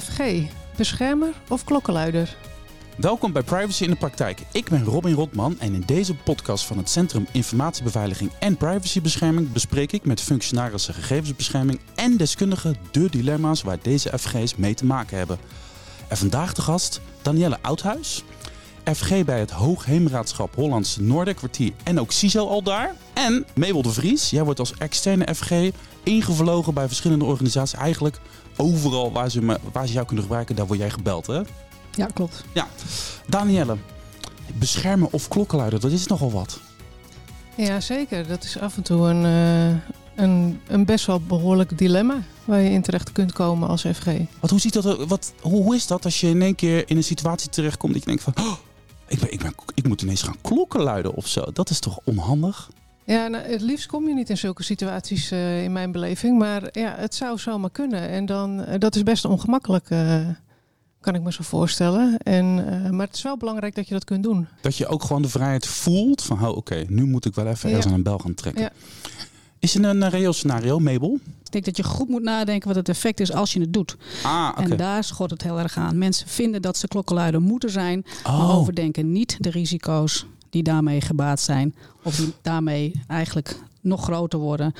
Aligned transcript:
FG, 0.00 0.20
beschermer 0.76 1.32
of 1.48 1.64
klokkenluider? 1.64 2.36
Welkom 2.96 3.32
bij 3.32 3.42
Privacy 3.42 3.84
in 3.84 3.90
de 3.90 3.96
Praktijk. 3.96 4.40
Ik 4.52 4.68
ben 4.68 4.84
Robin 4.84 5.14
Rotman 5.14 5.60
en 5.60 5.74
in 5.74 5.82
deze 5.86 6.14
podcast 6.14 6.64
van 6.64 6.76
het 6.76 6.90
Centrum 6.90 7.26
Informatiebeveiliging 7.32 8.30
en 8.38 8.56
Privacybescherming 8.56 9.52
bespreek 9.52 9.92
ik 9.92 10.04
met 10.04 10.20
functionarissen 10.20 10.94
gegevensbescherming 10.94 11.80
en 11.94 12.16
deskundigen 12.16 12.76
de 12.90 13.10
dilemma's 13.10 13.62
waar 13.62 13.78
deze 13.82 14.18
FG's 14.18 14.56
mee 14.56 14.74
te 14.74 14.84
maken 14.84 15.16
hebben. 15.16 15.38
En 16.08 16.16
vandaag 16.16 16.54
de 16.54 16.62
gast 16.62 17.00
Danielle 17.22 17.58
Oudhuis, 17.62 18.24
FG 18.84 19.24
bij 19.24 19.38
het 19.38 19.50
Hoogheemraadschap 19.50 20.54
Hollands 20.54 20.96
Noorderkwartier 20.96 21.72
en 21.82 22.00
ook 22.00 22.12
CISO 22.12 22.48
al 22.48 22.62
daar. 22.62 22.94
En 23.12 23.46
Mabel 23.54 23.82
de 23.82 23.92
Vries, 23.92 24.30
jij 24.30 24.44
wordt 24.44 24.58
als 24.58 24.74
externe 24.78 25.34
FG 25.34 25.50
ingevlogen 26.02 26.74
bij 26.74 26.86
verschillende 26.86 27.24
organisaties. 27.24 27.78
Eigenlijk 27.78 28.20
overal 28.56 29.12
waar 29.12 29.30
ze, 29.30 29.42
me, 29.42 29.58
waar 29.72 29.86
ze 29.86 29.92
jou 29.92 30.06
kunnen 30.06 30.24
gebruiken, 30.24 30.56
daar 30.56 30.66
word 30.66 30.78
jij 30.78 30.90
gebeld 30.90 31.26
hè? 31.26 31.40
Ja, 31.94 32.06
klopt. 32.14 32.44
Ja, 32.54 32.68
Danielle, 33.26 33.76
beschermen 34.54 35.08
of 35.12 35.28
klokkenluider, 35.28 35.80
dat 35.80 35.90
is 35.90 36.06
nogal 36.06 36.30
wat. 36.30 36.60
Ja, 37.56 37.80
zeker. 37.80 38.26
Dat 38.26 38.44
is 38.44 38.58
af 38.58 38.76
en 38.76 38.82
toe 38.82 39.08
een, 39.08 39.24
uh, 39.24 39.80
een, 40.14 40.60
een 40.66 40.84
best 40.84 41.06
wel 41.06 41.20
behoorlijk 41.20 41.78
dilemma 41.78 42.22
waar 42.44 42.60
je 42.60 42.70
in 42.70 42.82
terecht 42.82 43.12
kunt 43.12 43.32
komen 43.32 43.68
als 43.68 43.82
FG. 43.82 44.06
Wat, 44.40 44.50
hoe, 44.50 44.60
ziet 44.60 44.72
dat, 44.72 45.04
wat, 45.04 45.32
hoe, 45.40 45.62
hoe 45.62 45.74
is 45.74 45.86
dat 45.86 46.04
als 46.04 46.20
je 46.20 46.28
in 46.28 46.42
één 46.42 46.54
keer 46.54 46.90
in 46.90 46.96
een 46.96 47.04
situatie 47.04 47.50
terechtkomt 47.50 47.92
dat 47.92 48.02
je 48.02 48.08
denkt 48.08 48.22
van... 48.22 48.34
Oh, 48.40 48.52
ik, 49.12 49.18
ben, 49.18 49.32
ik, 49.32 49.40
ben, 49.40 49.54
ik 49.74 49.88
moet 49.88 50.02
ineens 50.02 50.22
gaan 50.22 50.40
klokken 50.40 50.80
luiden 50.80 51.14
of 51.14 51.26
zo. 51.26 51.44
Dat 51.52 51.70
is 51.70 51.78
toch 51.78 51.98
onhandig? 52.04 52.70
Ja, 53.04 53.28
nou, 53.28 53.44
het 53.44 53.60
liefst 53.60 53.86
kom 53.86 54.08
je 54.08 54.14
niet 54.14 54.30
in 54.30 54.36
zulke 54.36 54.62
situaties 54.62 55.32
uh, 55.32 55.64
in 55.64 55.72
mijn 55.72 55.92
beleving. 55.92 56.38
Maar 56.38 56.68
ja, 56.72 56.94
het 56.96 57.14
zou 57.14 57.38
zomaar 57.38 57.70
kunnen. 57.70 58.08
En 58.08 58.26
dan, 58.26 58.60
uh, 58.60 58.78
dat 58.78 58.96
is 58.96 59.02
best 59.02 59.24
ongemakkelijk. 59.24 59.90
Uh, 59.90 60.28
kan 61.00 61.14
ik 61.14 61.22
me 61.22 61.32
zo 61.32 61.42
voorstellen. 61.42 62.18
En, 62.18 62.54
maar 62.96 63.06
het 63.06 63.16
is 63.16 63.22
wel 63.22 63.36
belangrijk 63.36 63.74
dat 63.74 63.88
je 63.88 63.94
dat 63.94 64.04
kunt 64.04 64.22
doen. 64.22 64.48
Dat 64.60 64.76
je 64.76 64.86
ook 64.86 65.02
gewoon 65.02 65.22
de 65.22 65.28
vrijheid 65.28 65.66
voelt 65.66 66.22
van, 66.22 66.42
oh, 66.42 66.48
oké, 66.48 66.58
okay, 66.58 66.86
nu 66.88 67.04
moet 67.04 67.24
ik 67.24 67.34
wel 67.34 67.46
even 67.46 67.68
ja. 67.68 67.74
ergens 67.74 67.92
aan 67.92 67.98
een 67.98 68.04
bel 68.04 68.18
gaan 68.18 68.34
trekken. 68.34 68.62
Ja. 68.62 68.70
Is 69.62 69.74
er 69.74 69.84
een 69.84 70.08
reëel 70.08 70.32
scenario, 70.32 70.78
Mabel? 70.78 71.18
Ik 71.44 71.52
denk 71.52 71.64
dat 71.64 71.76
je 71.76 71.82
goed 71.82 72.08
moet 72.08 72.22
nadenken 72.22 72.68
wat 72.68 72.76
het 72.76 72.88
effect 72.88 73.20
is 73.20 73.32
als 73.32 73.52
je 73.52 73.60
het 73.60 73.72
doet. 73.72 73.96
Ah, 74.22 74.48
okay. 74.50 74.70
En 74.70 74.76
daar 74.76 75.04
schort 75.04 75.30
het 75.30 75.42
heel 75.42 75.58
erg 75.58 75.76
aan. 75.76 75.98
Mensen 75.98 76.28
vinden 76.28 76.62
dat 76.62 76.76
ze 76.76 76.88
klokkenluider 76.88 77.40
moeten 77.40 77.70
zijn, 77.70 78.04
oh. 78.24 78.38
maar 78.38 78.56
overdenken 78.56 79.12
niet 79.12 79.36
de 79.38 79.50
risico's 79.50 80.26
die 80.50 80.62
daarmee 80.62 81.00
gebaat 81.00 81.40
zijn. 81.40 81.74
Of 82.02 82.16
die 82.16 82.32
daarmee 82.42 83.02
eigenlijk 83.06 83.56
nog 83.80 84.02
groter 84.02 84.38
worden 84.38 84.74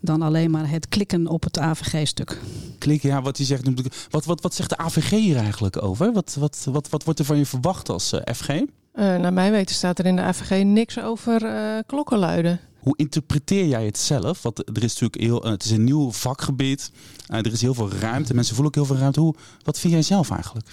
dan 0.00 0.22
alleen 0.22 0.50
maar 0.50 0.70
het 0.70 0.88
klikken 0.88 1.26
op 1.26 1.44
het 1.44 1.58
AVG-stuk. 1.58 2.40
Klikken, 2.78 3.08
ja, 3.08 3.22
wat 3.22 3.36
hij 3.36 3.46
zegt. 3.46 3.68
Wat, 4.10 4.24
wat, 4.24 4.40
wat 4.42 4.54
zegt 4.54 4.68
de 4.68 4.76
AVG 4.76 5.10
hier 5.10 5.36
eigenlijk 5.36 5.82
over? 5.82 6.12
Wat, 6.12 6.36
wat, 6.38 6.66
wat, 6.70 6.88
wat 6.88 7.04
wordt 7.04 7.18
er 7.18 7.24
van 7.24 7.36
je 7.38 7.46
verwacht 7.46 7.88
als 7.88 8.12
uh, 8.12 8.20
FG? 8.34 8.48
Uh, 8.48 8.64
naar 8.94 9.32
mijn 9.32 9.52
weten 9.52 9.74
staat 9.74 9.98
er 9.98 10.06
in 10.06 10.16
de 10.16 10.22
AVG 10.22 10.64
niks 10.64 11.00
over 11.00 11.42
uh, 11.44 11.78
klokkenluiden. 11.86 12.60
Hoe 12.88 12.96
interpreteer 12.96 13.66
jij 13.66 13.84
het 13.84 13.98
zelf? 13.98 14.42
Want 14.42 14.58
er 14.58 14.84
is 14.84 15.00
natuurlijk 15.00 15.22
heel, 15.22 15.42
het 15.42 15.64
is 15.64 15.70
een 15.70 15.84
nieuw 15.84 16.12
vakgebied. 16.12 16.90
er 17.26 17.52
is 17.52 17.60
heel 17.60 17.74
veel 17.74 17.90
ruimte. 17.90 18.34
Mensen 18.34 18.54
voelen 18.54 18.74
ook 18.74 18.84
heel 18.84 18.94
veel 18.94 19.02
ruimte. 19.02 19.20
Hoe, 19.20 19.34
wat 19.62 19.78
vind 19.78 19.92
jij 19.92 20.02
zelf 20.02 20.30
eigenlijk? 20.30 20.66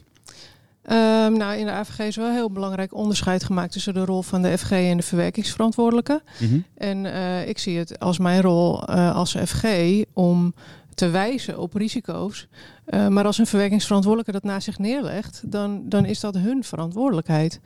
Um, 0.89 1.37
nou, 1.37 1.57
in 1.57 1.65
de 1.65 1.71
AVG 1.71 1.99
is 1.99 2.15
wel 2.15 2.27
een 2.27 2.33
heel 2.33 2.51
belangrijk 2.51 2.93
onderscheid 2.93 3.43
gemaakt 3.43 3.71
tussen 3.71 3.93
de 3.93 4.05
rol 4.05 4.21
van 4.21 4.41
de 4.41 4.57
FG 4.57 4.71
en 4.71 4.97
de 4.97 5.03
verwerkingsverantwoordelijke. 5.03 6.21
Mhm. 6.39 6.59
En 6.75 7.05
uh, 7.05 7.47
ik 7.47 7.57
zie 7.57 7.77
het 7.77 7.99
als 7.99 8.17
mijn 8.17 8.41
rol 8.41 8.89
uh, 8.89 9.15
als 9.15 9.35
FG 9.45 9.65
om 10.13 10.53
te 10.93 11.09
wijzen 11.09 11.59
op 11.59 11.73
risico's. 11.73 12.47
Uh, 12.87 13.07
maar 13.07 13.25
als 13.25 13.37
een 13.37 13.47
verwerkingsverantwoordelijke 13.47 14.31
dat 14.31 14.43
naast 14.43 14.65
zich 14.65 14.77
neerlegt, 14.77 15.41
dan, 15.45 15.89
dan 15.89 16.05
is 16.05 16.19
dat 16.19 16.35
hun 16.35 16.63
verantwoordelijkheid. 16.63 17.59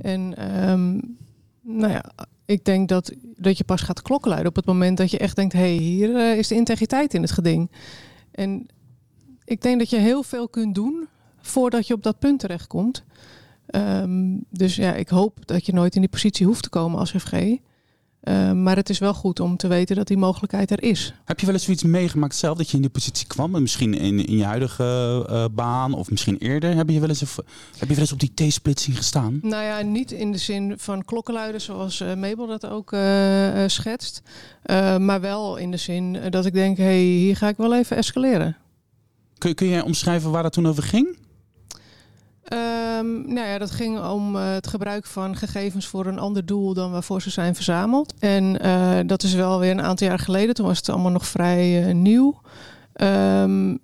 En 0.00 0.54
um, 0.70 1.16
nou 1.62 1.92
ja, 1.92 2.04
ik 2.50 2.64
denk 2.64 2.88
dat, 2.88 3.12
dat 3.36 3.58
je 3.58 3.64
pas 3.64 3.80
gaat 3.80 4.02
klokkenluiden 4.02 4.50
op 4.50 4.56
het 4.56 4.66
moment 4.66 4.96
dat 4.96 5.10
je 5.10 5.18
echt 5.18 5.36
denkt: 5.36 5.52
hé, 5.52 5.58
hey, 5.58 5.70
hier 5.70 6.36
is 6.36 6.48
de 6.48 6.54
integriteit 6.54 7.14
in 7.14 7.22
het 7.22 7.30
geding. 7.30 7.70
En 8.30 8.66
ik 9.44 9.62
denk 9.62 9.78
dat 9.78 9.90
je 9.90 9.98
heel 9.98 10.22
veel 10.22 10.48
kunt 10.48 10.74
doen 10.74 11.08
voordat 11.40 11.86
je 11.86 11.94
op 11.94 12.02
dat 12.02 12.18
punt 12.18 12.40
terechtkomt. 12.40 13.04
Um, 13.74 14.44
dus 14.50 14.76
ja, 14.76 14.94
ik 14.94 15.08
hoop 15.08 15.46
dat 15.46 15.66
je 15.66 15.72
nooit 15.72 15.94
in 15.94 16.00
die 16.00 16.10
positie 16.10 16.46
hoeft 16.46 16.62
te 16.62 16.68
komen 16.68 16.98
als 16.98 17.10
FG. 17.10 17.32
Um, 18.22 18.62
maar 18.62 18.76
het 18.76 18.88
is 18.88 18.98
wel 18.98 19.14
goed 19.14 19.40
om 19.40 19.56
te 19.56 19.68
weten 19.68 19.96
dat 19.96 20.06
die 20.06 20.16
mogelijkheid 20.16 20.70
er 20.70 20.82
is. 20.82 21.14
Heb 21.24 21.40
je 21.40 21.46
wel 21.46 21.54
eens 21.54 21.64
zoiets 21.64 21.82
meegemaakt 21.82 22.34
zelf 22.34 22.56
dat 22.56 22.68
je 22.68 22.76
in 22.76 22.82
die 22.82 22.90
positie 22.90 23.26
kwam? 23.26 23.50
Misschien 23.62 23.94
in, 23.94 24.26
in 24.26 24.36
je 24.36 24.44
huidige 24.44 25.26
uh, 25.30 25.44
baan 25.50 25.92
of 25.92 26.10
misschien 26.10 26.38
eerder? 26.38 26.74
Heb 26.74 26.88
je 26.88 27.00
wel 27.00 27.08
eens, 27.08 27.20
heb 27.20 27.88
je 27.88 27.94
wel 27.94 27.98
eens 27.98 28.12
op 28.12 28.20
die 28.20 28.34
T-splitsing 28.34 28.96
gestaan? 28.96 29.38
Nou 29.42 29.64
ja, 29.64 29.80
niet 29.80 30.12
in 30.12 30.32
de 30.32 30.38
zin 30.38 30.74
van 30.76 31.04
klokkenluiden 31.04 31.60
zoals 31.60 32.00
uh, 32.00 32.14
Mabel 32.14 32.46
dat 32.46 32.66
ook 32.66 32.94
schetst. 33.66 34.22
maar 34.98 35.20
wel 35.20 35.56
in 35.56 35.70
de 35.70 35.76
zin 35.76 36.18
dat 36.30 36.46
ik 36.46 36.52
denk, 36.52 36.76
hé, 36.76 36.84
hey, 36.84 36.98
hier 36.98 37.36
ga 37.36 37.48
ik 37.48 37.56
wel 37.56 37.74
even 37.74 37.96
escaleren. 37.96 38.56
Kun, 39.38 39.54
kun 39.54 39.68
jij 39.68 39.82
omschrijven 39.82 40.30
waar 40.30 40.42
dat 40.42 40.52
toen 40.52 40.68
over 40.68 40.82
ging? 40.82 41.18
Nou 43.06 43.48
ja, 43.48 43.58
dat 43.58 43.70
ging 43.70 44.04
om 44.04 44.36
uh, 44.36 44.52
het 44.52 44.66
gebruik 44.66 45.06
van 45.06 45.36
gegevens 45.36 45.86
voor 45.86 46.06
een 46.06 46.18
ander 46.18 46.46
doel 46.46 46.74
dan 46.74 46.90
waarvoor 46.90 47.22
ze 47.22 47.30
zijn 47.30 47.54
verzameld. 47.54 48.14
En 48.18 48.66
uh, 48.66 48.98
dat 49.06 49.22
is 49.22 49.34
wel 49.34 49.58
weer 49.58 49.70
een 49.70 49.82
aantal 49.82 50.06
jaar 50.06 50.18
geleden. 50.18 50.54
Toen 50.54 50.66
was 50.66 50.76
het 50.76 50.88
allemaal 50.88 51.10
nog 51.10 51.26
vrij 51.26 51.88
uh, 51.88 51.94
nieuw. 51.94 52.40
Um, 52.96 53.78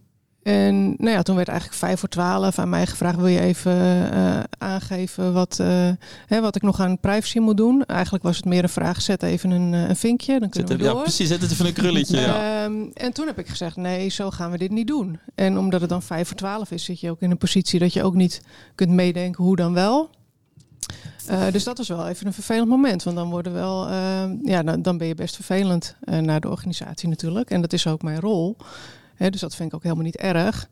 en 0.46 0.94
nou 0.98 1.10
ja, 1.10 1.22
toen 1.22 1.36
werd 1.36 1.48
eigenlijk 1.48 1.78
vijf 1.78 2.00
voor 2.00 2.08
twaalf 2.08 2.58
aan 2.58 2.68
mij 2.68 2.86
gevraagd: 2.86 3.16
wil 3.16 3.26
je 3.26 3.40
even 3.40 3.72
uh, 4.14 4.40
aangeven 4.58 5.32
wat, 5.32 5.58
uh, 5.60 5.90
hè, 6.26 6.40
wat 6.40 6.56
ik 6.56 6.62
nog 6.62 6.80
aan 6.80 7.00
privacy 7.00 7.38
moet 7.38 7.56
doen? 7.56 7.84
Eigenlijk 7.84 8.24
was 8.24 8.36
het 8.36 8.44
meer 8.44 8.62
een 8.62 8.68
vraag: 8.68 9.02
zet 9.02 9.22
even 9.22 9.50
een, 9.50 9.72
een 9.72 9.96
vinkje, 9.96 10.40
dan 10.40 10.48
kunnen 10.48 10.68
zet, 10.68 10.78
we 10.78 10.84
door. 10.84 10.96
Ja, 10.96 11.02
precies, 11.02 11.28
zet 11.28 11.40
het 11.40 11.50
even 11.50 11.66
een 11.66 11.72
krulletje. 11.72 12.20
ja. 12.20 12.64
um, 12.64 12.90
en 12.94 13.12
toen 13.12 13.26
heb 13.26 13.38
ik 13.38 13.48
gezegd: 13.48 13.76
nee, 13.76 14.08
zo 14.08 14.30
gaan 14.30 14.50
we 14.50 14.58
dit 14.58 14.70
niet 14.70 14.86
doen. 14.86 15.18
En 15.34 15.58
omdat 15.58 15.80
het 15.80 15.90
dan 15.90 16.02
vijf 16.02 16.28
voor 16.28 16.36
twaalf 16.36 16.70
is, 16.70 16.84
zit 16.84 17.00
je 17.00 17.10
ook 17.10 17.20
in 17.20 17.30
een 17.30 17.38
positie 17.38 17.78
dat 17.78 17.92
je 17.92 18.02
ook 18.02 18.14
niet 18.14 18.40
kunt 18.74 18.90
meedenken 18.90 19.44
hoe 19.44 19.56
dan 19.56 19.74
wel. 19.74 20.10
Uh, 21.30 21.50
dus 21.52 21.64
dat 21.64 21.78
was 21.78 21.88
wel 21.88 22.08
even 22.08 22.26
een 22.26 22.32
vervelend 22.32 22.68
moment. 22.68 23.02
Want 23.02 23.16
dan 23.16 23.30
worden 23.30 23.52
wel, 23.52 23.88
uh, 23.88 24.22
ja, 24.42 24.62
dan, 24.62 24.82
dan 24.82 24.98
ben 24.98 25.06
je 25.06 25.14
best 25.14 25.34
vervelend 25.34 25.96
uh, 26.04 26.18
naar 26.18 26.40
de 26.40 26.48
organisatie 26.48 27.08
natuurlijk. 27.08 27.50
En 27.50 27.60
dat 27.60 27.72
is 27.72 27.86
ook 27.86 28.02
mijn 28.02 28.20
rol. 28.20 28.56
Dus 29.19 29.41
dat 29.41 29.54
vind 29.54 29.69
ik 29.69 29.75
ook 29.75 29.82
helemaal 29.82 30.04
niet 30.04 30.16
erg. 30.16 30.69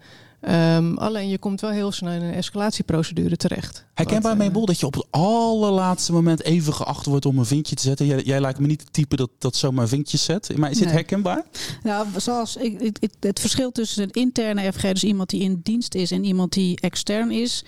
Um, 0.49 0.99
alleen 0.99 1.29
je 1.29 1.39
komt 1.39 1.61
wel 1.61 1.71
heel 1.71 1.93
snel 1.93 2.13
in 2.13 2.23
een 2.23 2.35
escalatieprocedure 2.35 3.37
terecht. 3.37 3.85
Herkenbaar 3.95 4.37
mee, 4.37 4.51
Bol, 4.51 4.67
dat 4.67 4.81
je 4.81 4.87
op 4.87 4.95
het 4.95 5.07
allerlaatste 5.11 6.13
moment 6.13 6.43
even 6.43 6.75
geacht 6.75 7.07
wordt 7.07 7.27
om 7.27 7.39
een 7.39 7.47
vinkje 7.47 7.75
te 7.75 7.83
zetten. 7.83 8.07
Jij, 8.07 8.23
jij 8.23 8.41
lijkt 8.41 8.59
me 8.59 8.67
niet 8.67 8.81
het 8.81 8.93
type 8.93 9.17
dat, 9.17 9.31
dat 9.39 9.57
zomaar 9.57 9.89
vinkjes 9.89 10.25
zet. 10.25 10.57
Maar 10.57 10.71
is 10.71 10.77
dit 10.77 10.87
nee. 10.87 10.95
herkenbaar? 10.95 11.45
Nou, 11.83 12.07
zoals 12.17 12.57
ik, 12.57 12.81
ik, 12.81 12.97
het, 13.01 13.17
het 13.21 13.41
verschil 13.41 13.73
tussen 13.73 14.03
een 14.03 14.11
interne 14.11 14.73
FG, 14.73 14.83
dus 14.83 15.05
iemand 15.05 15.31
die 15.31 15.41
in 15.41 15.61
dienst 15.63 15.95
is, 15.95 16.11
en 16.11 16.25
iemand 16.25 16.53
die 16.53 16.81
extern 16.81 17.31
is. 17.31 17.65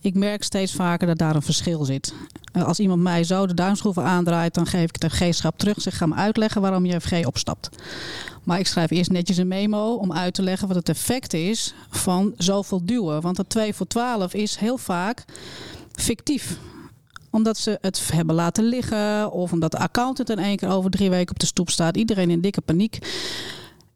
Ik 0.00 0.14
merk 0.14 0.42
steeds 0.42 0.72
vaker 0.72 1.06
dat 1.06 1.18
daar 1.18 1.34
een 1.34 1.42
verschil 1.42 1.84
zit. 1.84 2.12
Als 2.52 2.78
iemand 2.78 3.02
mij 3.02 3.24
zo 3.24 3.46
de 3.46 3.54
duimschroeven 3.54 4.04
aandraait, 4.04 4.54
dan 4.54 4.66
geef 4.66 4.88
ik 4.88 5.00
de 5.00 5.10
FG-schap 5.10 5.58
terug. 5.58 5.80
Zeg, 5.80 5.96
ga 5.96 6.06
me 6.06 6.14
uitleggen 6.14 6.60
waarom 6.60 6.86
je 6.86 7.00
FG 7.00 7.26
opstapt. 7.26 7.68
Maar 8.44 8.58
ik 8.58 8.66
schrijf 8.66 8.90
eerst 8.90 9.10
netjes 9.10 9.36
een 9.36 9.48
memo 9.48 9.94
om 9.94 10.12
uit 10.12 10.34
te 10.34 10.42
leggen 10.42 10.68
wat 10.68 10.76
het 10.76 10.88
effect 10.88 11.32
is 11.32 11.74
van 12.08 12.34
zoveel 12.36 12.84
duwen. 12.84 13.20
Want 13.20 13.36
dat 13.36 13.48
2 13.48 13.74
voor 13.74 13.86
12 13.86 14.34
is 14.34 14.56
heel 14.56 14.78
vaak 14.78 15.24
fictief 15.92 16.58
omdat 17.30 17.58
ze 17.58 17.78
het 17.80 18.10
hebben 18.12 18.34
laten 18.34 18.64
liggen. 18.64 19.32
Of 19.32 19.52
omdat 19.52 19.70
de 19.70 19.78
accountant 19.78 20.30
in 20.30 20.38
één 20.38 20.56
keer 20.56 20.68
over 20.68 20.90
drie 20.90 21.10
weken 21.10 21.30
op 21.30 21.38
de 21.38 21.46
stoep 21.46 21.70
staat. 21.70 21.96
Iedereen 21.96 22.30
in 22.30 22.40
dikke 22.40 22.60
paniek. 22.60 22.98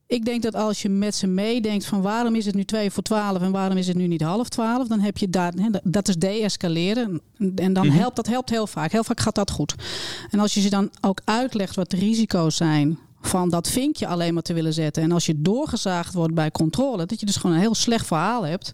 Ik 0.06 0.24
denk 0.24 0.42
dat 0.42 0.54
als 0.54 0.82
je 0.82 0.88
met 0.88 1.14
ze 1.14 1.26
meedenkt 1.26 1.86
van 1.86 2.02
waarom 2.02 2.34
is 2.34 2.46
het 2.46 2.54
nu 2.54 2.64
2 2.64 2.90
voor 2.90 3.02
12 3.02 3.40
en 3.40 3.52
waarom 3.52 3.76
is 3.76 3.86
het 3.86 3.96
nu 3.96 4.06
niet 4.06 4.22
half 4.22 4.48
12, 4.48 4.88
dan 4.88 5.00
heb 5.00 5.18
je 5.18 5.30
daar, 5.30 5.52
dat 5.82 6.08
is 6.08 6.16
de-escaleren. 6.16 7.20
En 7.54 7.72
dan 7.72 7.88
helpt 7.88 8.16
dat 8.16 8.26
helpt 8.26 8.50
heel 8.50 8.66
vaak. 8.66 8.92
Heel 8.92 9.04
vaak 9.04 9.20
gaat 9.20 9.34
dat 9.34 9.50
goed. 9.50 9.74
En 10.30 10.40
als 10.40 10.54
je 10.54 10.60
ze 10.60 10.70
dan 10.70 10.90
ook 11.00 11.20
uitlegt 11.24 11.76
wat 11.76 11.90
de 11.90 11.96
risico's 11.96 12.56
zijn 12.56 12.98
van 13.22 13.48
dat 13.48 13.68
vinkje 13.68 14.06
alleen 14.06 14.34
maar 14.34 14.42
te 14.42 14.54
willen 14.54 14.72
zetten. 14.72 15.02
En 15.02 15.12
als 15.12 15.26
je 15.26 15.42
doorgezaagd 15.42 16.14
wordt 16.14 16.34
bij 16.34 16.50
controle, 16.50 17.06
dat 17.06 17.20
je 17.20 17.26
dus 17.26 17.36
gewoon 17.36 17.56
een 17.56 17.62
heel 17.62 17.74
slecht 17.74 18.06
verhaal 18.06 18.42
hebt. 18.42 18.72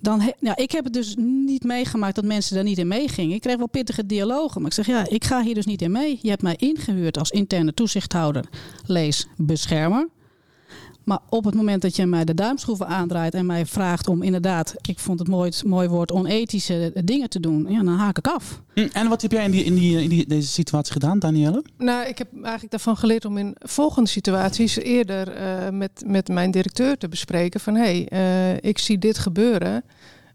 Dan 0.00 0.20
he, 0.20 0.30
ja, 0.40 0.56
ik 0.56 0.70
heb 0.70 0.84
het 0.84 0.92
dus 0.92 1.14
niet 1.18 1.64
meegemaakt 1.64 2.14
dat 2.14 2.24
mensen 2.24 2.54
daar 2.54 2.64
niet 2.64 2.78
in 2.78 2.88
meegingen. 2.88 3.34
Ik 3.34 3.40
kreeg 3.40 3.56
wel 3.56 3.68
pittige 3.68 4.06
dialogen. 4.06 4.60
Maar 4.60 4.70
ik 4.70 4.76
zeg, 4.76 4.86
ja, 4.86 5.08
ik 5.08 5.24
ga 5.24 5.42
hier 5.42 5.54
dus 5.54 5.66
niet 5.66 5.82
in 5.82 5.92
mee. 5.92 6.18
Je 6.22 6.28
hebt 6.28 6.42
mij 6.42 6.56
ingehuurd 6.56 7.18
als 7.18 7.30
interne 7.30 7.74
toezichthouder, 7.74 8.44
lees 8.86 9.26
beschermer. 9.36 10.08
Maar 11.04 11.18
op 11.28 11.44
het 11.44 11.54
moment 11.54 11.82
dat 11.82 11.96
je 11.96 12.06
mij 12.06 12.24
de 12.24 12.34
duimschroeven 12.34 12.86
aandraait 12.86 13.34
en 13.34 13.46
mij 13.46 13.66
vraagt 13.66 14.08
om 14.08 14.22
inderdaad, 14.22 14.74
ik 14.82 14.98
vond 14.98 15.18
het 15.18 15.28
mooi, 15.28 15.50
mooi 15.66 15.88
woord, 15.88 16.12
onethische 16.12 16.92
dingen 17.04 17.28
te 17.28 17.40
doen, 17.40 17.66
ja, 17.68 17.82
dan 17.82 17.94
haak 17.96 18.18
ik 18.18 18.26
af. 18.26 18.60
Hm, 18.74 18.88
En 18.92 19.08
wat 19.08 19.22
heb 19.22 19.32
jij 19.32 19.44
in, 19.44 19.50
die, 19.50 19.64
in, 19.64 19.74
die, 19.74 20.02
in 20.02 20.08
die, 20.08 20.26
deze 20.26 20.48
situatie 20.48 20.92
gedaan, 20.92 21.18
Danielle? 21.18 21.64
Nou, 21.78 22.06
ik 22.08 22.18
heb 22.18 22.28
eigenlijk 22.42 22.70
daarvan 22.70 22.96
geleerd 22.96 23.24
om 23.24 23.38
in 23.38 23.56
volgende 23.58 24.08
situaties 24.08 24.76
eerder 24.76 25.28
eh, 25.32 25.70
met, 25.70 26.02
met 26.06 26.28
mijn 26.28 26.50
directeur 26.50 26.98
te 26.98 27.08
bespreken 27.08 27.60
van 27.60 27.74
hé, 27.74 28.06
hey, 28.08 28.08
eh, 28.08 28.68
ik 28.70 28.78
zie 28.78 28.98
dit 28.98 29.18
gebeuren. 29.18 29.84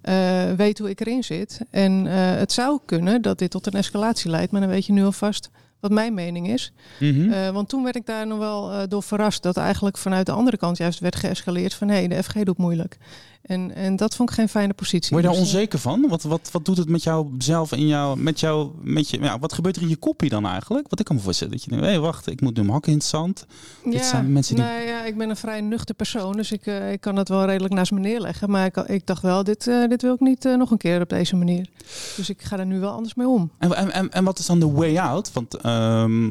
eh, 0.01 0.51
weet 0.51 0.79
hoe 0.79 0.89
ik 0.89 0.99
erin 0.99 1.23
zit. 1.23 1.59
En 1.69 2.07
eh, 2.07 2.13
het 2.35 2.51
zou 2.51 2.79
kunnen 2.85 3.21
dat 3.21 3.39
dit 3.39 3.51
tot 3.51 3.65
een 3.67 3.73
escalatie 3.73 4.29
leidt, 4.29 4.51
maar 4.51 4.61
dan 4.61 4.69
weet 4.69 4.85
je 4.85 4.93
nu 4.93 5.03
alvast 5.03 5.49
wat 5.81 5.91
mijn 5.91 6.13
mening 6.13 6.47
is. 6.47 6.71
Mhm. 6.99 7.31
Eh, 7.31 7.49
want 7.49 7.69
toen 7.69 7.83
werd 7.83 7.95
ik 7.95 8.05
daar 8.05 8.27
nog 8.27 8.37
wel 8.37 8.71
eh, 8.71 8.81
door 8.87 9.03
verrast 9.03 9.43
dat 9.43 9.57
eigenlijk 9.57 9.97
vanuit 9.97 10.25
de 10.25 10.31
andere 10.31 10.57
kant 10.57 10.77
juist 10.77 10.99
werd 10.99 11.15
geëscaleerd 11.15 11.73
van 11.73 11.87
hé, 11.87 11.95
hey, 11.95 12.07
de 12.07 12.23
FG 12.23 12.33
doet 12.33 12.57
moeilijk. 12.57 12.97
En, 13.41 13.75
en 13.75 13.95
dat 13.95 14.15
vond 14.15 14.29
ik 14.29 14.35
geen 14.35 14.49
fijne 14.49 14.73
positie. 14.73 15.09
Word 15.09 15.23
je 15.23 15.29
daar 15.29 15.39
Dus, 15.39 15.47
eh, 15.49 15.53
onzeker 15.55 15.79
van? 15.79 16.05
Wat, 16.09 16.23
wat, 16.23 16.49
wat 16.51 16.65
doet 16.65 16.77
het 16.77 16.89
met 16.89 17.03
jou 17.03 17.27
zelf 17.37 17.71
in 17.71 17.87
jou, 17.87 18.19
met 18.19 18.39
jou, 18.39 18.69
met 18.81 19.09
je, 19.09 19.19
ja, 19.21 19.39
wat 19.39 19.53
gebeurt 19.53 19.75
er 19.75 19.81
in 19.81 19.89
je 19.89 19.95
kopje 19.95 20.29
dan 20.29 20.45
eigenlijk? 20.45 20.89
Wat 20.89 20.99
ik 20.99 21.05
kan 21.05 21.15
me 21.15 21.21
voorstellen, 21.21 21.53
dat 21.53 21.63
je 21.63 21.69
denkt, 21.69 21.85
hé 21.85 21.99
wacht, 21.99 22.27
ik 22.27 22.41
moet 22.41 22.55
nu 22.55 22.61
mijn 22.61 22.73
hakken 22.73 22.91
in 22.91 22.97
het 22.97 23.07
zand. 23.07 23.45
Dit 23.85 24.05
zijn 24.05 24.31
mensen 24.33 24.55
die- 24.55 24.63
nou 24.63 24.81
ja, 24.81 25.03
ik 25.05 25.17
ben 25.17 25.29
een 25.29 25.35
vrij 25.35 25.61
nuchter 25.61 25.95
persoon, 25.95 26.31
dus 26.31 26.51
ik, 26.51 26.65
eh, 26.65 26.91
ik 26.91 27.01
kan 27.01 27.15
dat 27.15 27.27
wel 27.29 27.45
redelijk 27.45 27.73
naast 27.73 27.91
me 27.91 27.99
neerleggen. 27.99 28.49
Maar 28.49 28.65
ik, 28.65 28.77
ik 28.77 29.05
dacht 29.07 29.21
wel, 29.21 29.43
dit, 29.43 29.67
eh, 29.67 29.87
dit 29.87 30.01
wil 30.01 30.13
ik 30.13 30.19
niet 30.19 30.43
nog 30.57 30.71
een 30.71 30.77
keer 30.77 31.01
op 31.01 31.09
deze 31.09 31.35
manier. 31.35 31.67
Dus 32.15 32.29
ik 32.29 32.41
ga 32.41 32.57
er 32.59 32.65
nu 32.65 32.79
wel 32.79 32.91
anders 32.91 33.13
mee 33.15 33.27
om. 33.27 33.51
En, 33.57 33.75
en, 33.75 33.91
en, 33.91 34.11
en 34.11 34.23
wat 34.23 34.39
is 34.39 34.45
dan 34.45 34.59
de 34.59 34.71
way 34.71 34.97
out? 34.97 35.33
Want 35.33 35.55
ehm, 35.55 36.29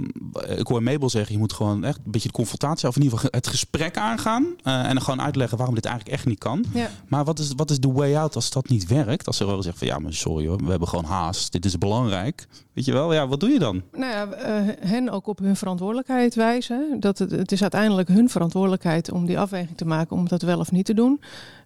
ik 0.59 0.67
hoor 0.67 0.83
Mabel 0.83 1.11
zeggen, 1.11 1.33
je 1.33 1.39
moet 1.39 1.53
gewoon 1.53 1.85
echt 1.85 1.97
een 2.05 2.11
beetje 2.11 2.29
de 2.29 2.35
confrontatie 2.35 2.89
of 2.89 2.97
in 2.97 3.03
ieder 3.03 3.19
geval 3.19 3.33
het 3.41 3.47
gesprek 3.47 3.97
aangaan. 3.97 4.47
en 4.63 4.95
dan 4.95 5.03
gewoon 5.03 5.23
uitleggen 5.23 5.57
waarom 5.57 5.75
dit 5.75 5.85
eigenlijk 5.85 6.17
echt 6.17 6.27
niet 6.27 6.39
kan. 6.39 6.65
Ja. 6.75 6.91
Maar 7.11 7.25
wat 7.25 7.39
is, 7.39 7.53
wat 7.57 7.71
is 7.71 7.81
de 7.81 7.93
way 7.93 8.17
out 8.17 8.35
als 8.35 8.51
dat 8.51 8.69
niet 8.69 8.87
werkt? 8.87 9.27
Als 9.27 9.37
ze 9.37 9.47
wel 9.47 9.63
zeggen 9.63 9.79
van 9.79 9.89
ja, 9.89 9.99
maar 9.99 10.15
sorry 10.15 10.47
hoor, 10.47 10.65
we 10.65 10.71
hebben 10.71 10.89
gewoon 10.89 11.05
haast. 11.05 11.53
Dit 11.53 11.65
is 11.65 11.79
belangrijk. 11.79 12.47
Weet 12.73 12.85
je 12.85 12.93
wel, 12.93 13.13
ja, 13.13 13.29
wat 13.29 13.41
doe 13.41 13.51
je 13.51 13.59
dan? 13.59 13.83
Nou 13.93 14.13
ja, 14.13 14.27
eh, 14.33 14.89
hen 14.89 15.11
ook 15.11 15.27
op 15.27 15.39
hun 15.39 15.57
verantwoordelijkheid 15.57 16.35
wijzen. 16.35 16.97
Dat 17.01 17.19
het, 17.19 17.31
het 17.31 17.53
is 17.53 17.63
uiteindelijk 17.63 18.09
hun 18.09 18.29
verantwoordelijkheid 18.29 19.11
om 19.11 19.27
die 19.27 19.39
afweging 19.39 19.77
te 19.77 19.85
maken 19.85 20.17
om 20.17 20.29
dat 20.29 20.43
wel 20.43 20.59
of 20.59 20.73
niet 20.73 20.85
te 20.85 20.95
doen. 20.95 21.21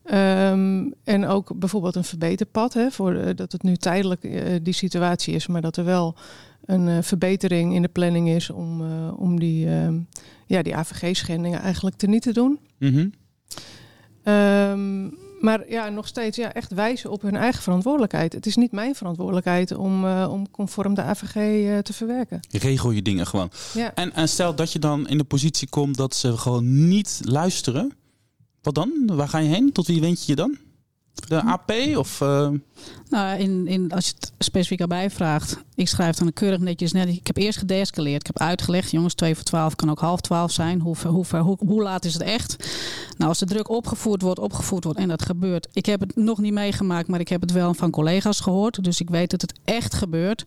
Ehm, 0.04 0.90
en 1.04 1.26
ook 1.26 1.58
bijvoorbeeld 1.58 1.96
een 1.96 2.04
verbeterpad, 2.04 2.74
hè, 2.74 2.90
voor, 2.90 3.14
eh, 3.14 3.34
dat 3.34 3.52
het 3.52 3.62
nu 3.62 3.76
tijdelijk 3.76 4.24
eh, 4.24 4.58
die 4.62 4.74
situatie 4.74 5.34
is, 5.34 5.46
maar 5.46 5.60
dat 5.60 5.76
er 5.76 5.84
wel 5.84 6.14
een 6.64 7.02
verbetering 7.02 7.74
in 7.74 7.82
de 7.82 7.88
planning 7.88 8.28
is 8.28 8.50
om, 8.50 8.82
om 9.10 9.40
die, 9.40 9.68
ehm, 9.68 9.98
ja, 10.46 10.62
die 10.62 10.76
AVG-schendingen 10.76 11.60
eigenlijk 11.60 11.96
te 11.96 12.06
niet 12.06 12.22
te 12.22 12.32
doen. 12.32 12.58
Ehm, 14.22 15.08
maar 15.44 15.68
ja, 15.68 15.88
nog 15.88 16.06
steeds 16.06 16.36
ja, 16.36 16.52
echt 16.52 16.72
wijzen 16.72 17.10
op 17.10 17.22
hun 17.22 17.36
eigen 17.36 17.62
verantwoordelijkheid. 17.62 18.32
Het 18.32 18.46
is 18.46 18.56
niet 18.56 18.72
mijn 18.72 18.94
verantwoordelijkheid 18.94 19.76
om, 19.76 20.06
eh, 20.06 20.28
om 20.30 20.50
conform 20.50 20.94
de 20.94 21.02
AVG 21.02 21.34
eh, 21.36 21.78
te 21.78 21.92
verwerken. 21.92 22.40
Regel 22.50 22.90
je 22.90 23.02
dingen 23.02 23.26
gewoon. 23.26 23.50
Ja. 23.74 23.94
En, 23.94 24.12
en 24.12 24.28
stel 24.28 24.54
dat 24.54 24.72
je 24.72 24.78
dan 24.78 25.08
in 25.08 25.18
de 25.18 25.24
positie 25.24 25.68
komt 25.68 25.96
dat 25.96 26.14
ze 26.14 26.36
gewoon 26.36 26.88
niet 26.88 27.20
luisteren. 27.24 27.92
Wat 28.62 28.74
dan? 28.74 28.92
Waar 29.06 29.28
ga 29.28 29.38
je 29.38 29.48
heen? 29.48 29.72
Tot 29.72 29.86
wie 29.86 30.00
wend 30.00 30.24
je 30.24 30.26
je 30.26 30.36
dan? 30.36 30.58
De 31.28 31.42
AP 31.42 31.72
of... 31.96 32.20
eh, 32.20 32.48
Nou, 33.08 33.38
in, 33.38 33.66
in, 33.66 33.92
als 33.92 34.06
je 34.06 34.12
het 34.14 34.32
specifiek 34.38 34.80
erbij 34.80 35.10
vraagt, 35.10 35.58
ik 35.74 35.88
schrijf 35.88 36.16
dan 36.16 36.32
keurig 36.32 36.58
netjes 36.60 36.92
net. 36.92 37.08
Ik 37.08 37.26
heb 37.26 37.36
eerst 37.36 37.58
gedeescaleerd. 37.58 38.20
Ik 38.20 38.26
heb 38.26 38.38
uitgelegd, 38.38 38.90
jongens, 38.90 39.14
2 39.14 39.34
voor 39.34 39.44
12 39.44 39.74
kan 39.74 39.90
ook 39.90 39.98
half 40.00 40.20
12 40.20 40.50
zijn. 40.52 40.80
Hoe, 40.80 40.96
ver- 40.96 41.10
hoe, 41.10 41.24
ver- 41.24 41.40
hoe, 41.40 41.56
hoe 41.66 41.82
laat 41.82 42.04
is 42.04 42.12
het 42.12 42.22
echt? 42.22 42.56
Nou, 43.16 43.28
als 43.28 43.38
de 43.38 43.46
druk 43.46 43.68
opgevoerd 43.68 44.22
wordt, 44.22 44.38
opgevoerd 44.40 44.84
wordt 44.84 44.98
en 44.98 45.08
dat 45.08 45.22
gebeurt. 45.22 45.68
Ik 45.72 45.86
heb 45.86 46.00
het 46.00 46.16
nog 46.16 46.38
niet 46.38 46.52
meegemaakt, 46.52 47.08
maar 47.08 47.20
ik 47.20 47.28
heb 47.28 47.40
het 47.40 47.52
wel 47.52 47.74
van 47.74 47.90
collega's 47.90 48.40
gehoord. 48.40 48.84
Dus 48.84 49.00
ik 49.00 49.10
weet 49.10 49.30
dat 49.30 49.40
het 49.40 49.54
echt 49.64 49.94
gebeurt. 49.94 50.42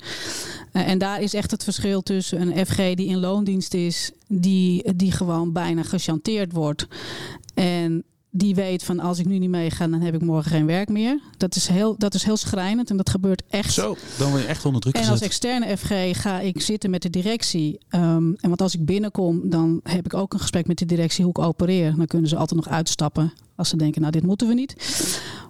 Eh, 0.71 0.87
en 0.89 0.97
daar 0.97 1.21
is 1.21 1.33
echt 1.33 1.51
het 1.51 1.63
verschil 1.63 2.01
tussen 2.01 2.41
een 2.41 2.65
FG 2.65 2.75
die 2.75 3.07
in 3.07 3.19
loondienst 3.19 3.73
is, 3.73 4.11
die, 4.27 4.93
die 4.95 5.11
gewoon 5.11 5.51
bijna 5.51 5.83
gechanteerd 5.83 6.51
wordt. 6.51 6.87
En 7.53 8.03
die 8.31 8.55
weet 8.55 8.83
van 8.83 8.99
als 8.99 9.19
ik 9.19 9.25
nu 9.25 9.37
niet 9.37 9.49
meega, 9.49 9.87
dan 9.87 10.01
heb 10.01 10.13
ik 10.13 10.21
morgen 10.21 10.51
geen 10.51 10.65
werk 10.65 10.89
meer. 10.89 11.19
Dat 11.37 11.55
is 11.55 11.67
heel, 11.67 11.95
dat 11.97 12.13
is 12.13 12.23
heel 12.23 12.37
schrijnend 12.37 12.89
en 12.89 12.97
dat 12.97 13.09
gebeurt 13.09 13.43
echt. 13.49 13.73
zo, 13.73 13.95
dan 14.17 14.29
word 14.29 14.41
je 14.41 14.47
echt 14.47 14.65
onder 14.65 14.81
druk 14.81 14.93
En 14.93 14.99
als 14.99 15.09
gezet. 15.09 15.25
externe 15.27 15.77
FG 15.77 16.21
ga 16.21 16.39
ik 16.39 16.61
zitten 16.61 16.89
met 16.89 17.01
de 17.01 17.09
directie. 17.09 17.79
Ehm, 17.89 18.03
en 18.33 18.37
want 18.49 18.61
als 18.61 18.73
ik 18.73 18.85
binnenkom, 18.85 19.49
dan 19.49 19.79
heb 19.83 20.05
ik 20.05 20.13
ook 20.13 20.33
een 20.33 20.39
gesprek 20.39 20.67
met 20.67 20.77
de 20.77 20.85
directie 20.85 21.23
hoe 21.23 21.33
ik 21.37 21.39
opereer. 21.39 21.95
Dan 21.95 22.05
kunnen 22.07 22.29
ze 22.29 22.35
altijd 22.37 22.65
nog 22.65 22.73
uitstappen 22.73 23.33
als 23.55 23.69
ze 23.69 23.77
denken, 23.77 24.01
nou 24.01 24.13
dit 24.13 24.23
moeten 24.25 24.47
we 24.47 24.53
niet. 24.53 24.75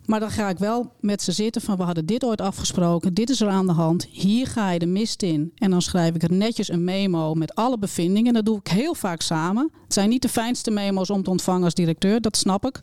Maar 0.08 0.20
dan 0.20 0.32
ga 0.32 0.50
ik 0.50 0.58
wel 0.58 0.92
met 1.00 1.22
ze 1.22 1.32
zitten 1.32 1.62
van 1.62 1.78
we 1.78 1.84
hadden 1.84 2.06
dit 2.06 2.24
ooit 2.24 2.42
afgesproken. 2.42 3.14
Dit 3.14 3.30
is 3.30 3.42
er 3.42 3.50
aan 3.50 3.66
de 3.66 3.72
hand. 3.72 4.08
Hier 4.12 4.48
ga 4.48 4.72
je 4.72 4.80
de 4.80 4.86
mist 4.86 5.24
in. 5.24 5.52
En 5.56 5.72
dan 5.72 5.82
schrijf 5.82 6.16
ik 6.16 6.24
er 6.24 6.32
netjes 6.32 6.70
een 6.70 6.84
memo 6.84 7.34
met 7.34 7.56
alle 7.56 7.78
bevindingen. 7.78 8.34
Dat 8.34 8.46
doe 8.46 8.60
ik 8.60 8.68
heel 8.68 8.96
vaak 8.96 9.22
samen. 9.22 9.72
Het 9.84 9.94
zijn 9.94 10.10
niet 10.10 10.22
de 10.22 10.30
fijnste 10.30 10.72
memo's 10.72 11.10
om 11.10 11.24
te 11.24 11.30
ontvangen 11.30 11.64
als 11.64 11.74
directeur. 11.74 12.22
Dat 12.22 12.38
snap 12.38 12.66
ik. 12.66 12.80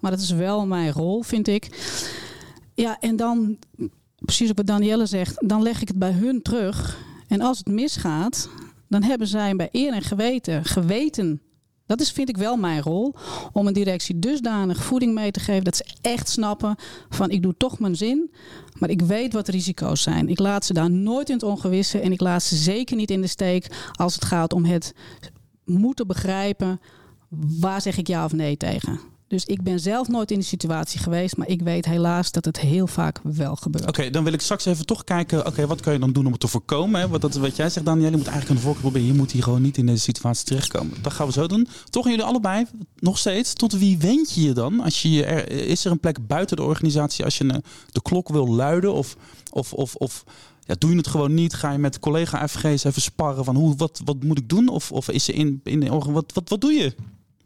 Maar 0.00 0.10
dat 0.10 0.20
is 0.20 0.30
wel 0.30 0.66
mijn 0.66 0.92
rol, 0.92 1.22
vind 1.22 1.48
ik. 1.48 1.68
Ja, 2.74 3.00
en 3.00 3.16
dan, 3.16 3.58
precies 4.18 4.50
op 4.50 4.56
wat 4.56 4.66
Danielle 4.66 5.06
zegt, 5.06 5.48
dan 5.48 5.62
leg 5.62 5.80
ik 5.80 5.88
het 5.88 5.98
bij 5.98 6.12
hun 6.12 6.42
terug. 6.42 6.98
En 7.28 7.40
als 7.40 7.58
het 7.58 7.68
misgaat, 7.68 8.48
dan 8.88 9.02
hebben 9.02 9.26
zij 9.26 9.56
bij 9.56 9.68
eer 9.72 9.92
en 9.92 10.02
geweten 10.02 10.64
geweten. 10.64 11.40
Dat 11.86 12.00
is, 12.00 12.10
vind 12.10 12.28
ik 12.28 12.36
wel 12.36 12.56
mijn 12.56 12.82
rol. 12.82 13.14
Om 13.52 13.66
een 13.66 13.72
directie 13.72 14.18
dusdanig 14.18 14.82
voeding 14.82 15.14
mee 15.14 15.30
te 15.30 15.40
geven 15.40 15.64
dat 15.64 15.76
ze 15.76 15.86
echt 16.00 16.28
snappen 16.28 16.76
van 17.08 17.30
ik 17.30 17.42
doe 17.42 17.54
toch 17.56 17.78
mijn 17.78 17.96
zin. 17.96 18.30
Maar 18.78 18.90
ik 18.90 19.02
weet 19.02 19.32
wat 19.32 19.46
de 19.46 19.52
risico's 19.52 20.02
zijn. 20.02 20.28
Ik 20.28 20.38
laat 20.38 20.64
ze 20.64 20.72
daar 20.72 20.90
nooit 20.90 21.28
in 21.28 21.34
het 21.34 21.44
ongewisse. 21.44 22.00
En 22.00 22.12
ik 22.12 22.20
laat 22.20 22.42
ze 22.42 22.56
zeker 22.56 22.96
niet 22.96 23.10
in 23.10 23.20
de 23.20 23.26
steek 23.26 23.90
als 23.92 24.14
het 24.14 24.24
gaat 24.24 24.52
om 24.52 24.64
het 24.64 24.94
moeten 25.64 26.06
begrijpen. 26.06 26.80
Waar 27.60 27.80
zeg 27.80 27.96
ik 27.96 28.06
ja 28.06 28.24
of 28.24 28.32
nee 28.32 28.56
tegen? 28.56 29.00
Dus 29.28 29.44
ik 29.44 29.62
ben 29.62 29.80
zelf 29.80 30.08
nooit 30.08 30.30
in 30.30 30.38
die 30.38 30.46
situatie 30.46 31.00
geweest. 31.00 31.36
Maar 31.36 31.48
ik 31.48 31.62
weet 31.62 31.84
helaas 31.84 32.30
dat 32.30 32.44
het 32.44 32.60
heel 32.60 32.86
vaak 32.86 33.20
wel 33.22 33.56
gebeurt. 33.56 33.88
Oké, 33.88 34.10
dan 34.10 34.24
wil 34.24 34.32
ik 34.32 34.40
straks 34.40 34.64
even 34.64 34.86
toch 34.86 35.04
kijken. 35.04 35.46
Oké, 35.46 35.66
wat 35.66 35.80
kan 35.80 35.92
je 35.92 35.98
dan 35.98 36.12
doen 36.12 36.26
om 36.26 36.32
het 36.32 36.40
te 36.40 36.48
voorkomen? 36.48 37.00
Hè? 37.00 37.08
Want 37.08 37.22
dat 37.22 37.34
is 37.34 37.40
wat 37.40 37.56
jij 37.56 37.70
zegt, 37.70 37.86
Daniel. 37.86 38.10
Je 38.10 38.16
moet 38.16 38.26
eigenlijk 38.26 38.60
de 38.60 38.66
voorkant 38.66 38.82
proberen. 38.82 39.06
Je 39.06 39.18
moet 39.18 39.30
hier 39.30 39.42
gewoon 39.42 39.62
niet 39.62 39.76
in 39.76 39.86
deze 39.86 40.02
situatie 40.02 40.44
terechtkomen. 40.44 40.94
Dat 41.02 41.12
gaan 41.12 41.26
we 41.26 41.32
zo 41.32 41.46
doen. 41.46 41.68
Toch 41.90 42.04
jullie 42.04 42.22
allebei, 42.22 42.66
nog 42.98 43.18
steeds. 43.18 43.52
Tot 43.52 43.72
wie 43.72 43.98
wend 43.98 44.34
je 44.34 44.42
je 44.42 44.52
dan? 44.52 44.80
Als 44.80 45.02
je, 45.02 45.24
is 45.46 45.84
er 45.84 45.90
een 45.90 46.00
plek 46.00 46.26
buiten 46.26 46.56
de 46.56 46.62
organisatie 46.62 47.24
als 47.24 47.38
je 47.38 47.44
een, 47.44 47.62
de 47.92 48.02
klok 48.02 48.28
wil 48.28 48.48
luiden? 48.48 48.92
Of, 48.92 49.16
of, 49.50 49.72
of, 49.72 49.94
of 49.94 50.24
ja, 50.66 50.74
doe 50.78 50.90
je 50.90 50.96
het 50.96 51.06
gewoon 51.06 51.34
niet? 51.34 51.54
Ga 51.54 51.72
je 51.72 51.78
met 51.78 51.98
collega 51.98 52.48
FG's 52.48 52.84
even 52.84 53.02
sparren 53.02 53.44
van 53.44 53.56
hoe, 53.56 53.76
wat, 53.76 54.00
wat 54.04 54.22
moet 54.22 54.38
ik 54.38 54.48
doen? 54.48 54.68
Of, 54.68 54.92
of 54.92 55.10
is 55.10 55.28
er 55.28 55.34
in, 55.34 55.60
in 55.64 55.88
wat, 55.88 56.32
wat, 56.32 56.48
wat 56.48 56.60
doe 56.60 56.72
je? 56.72 56.94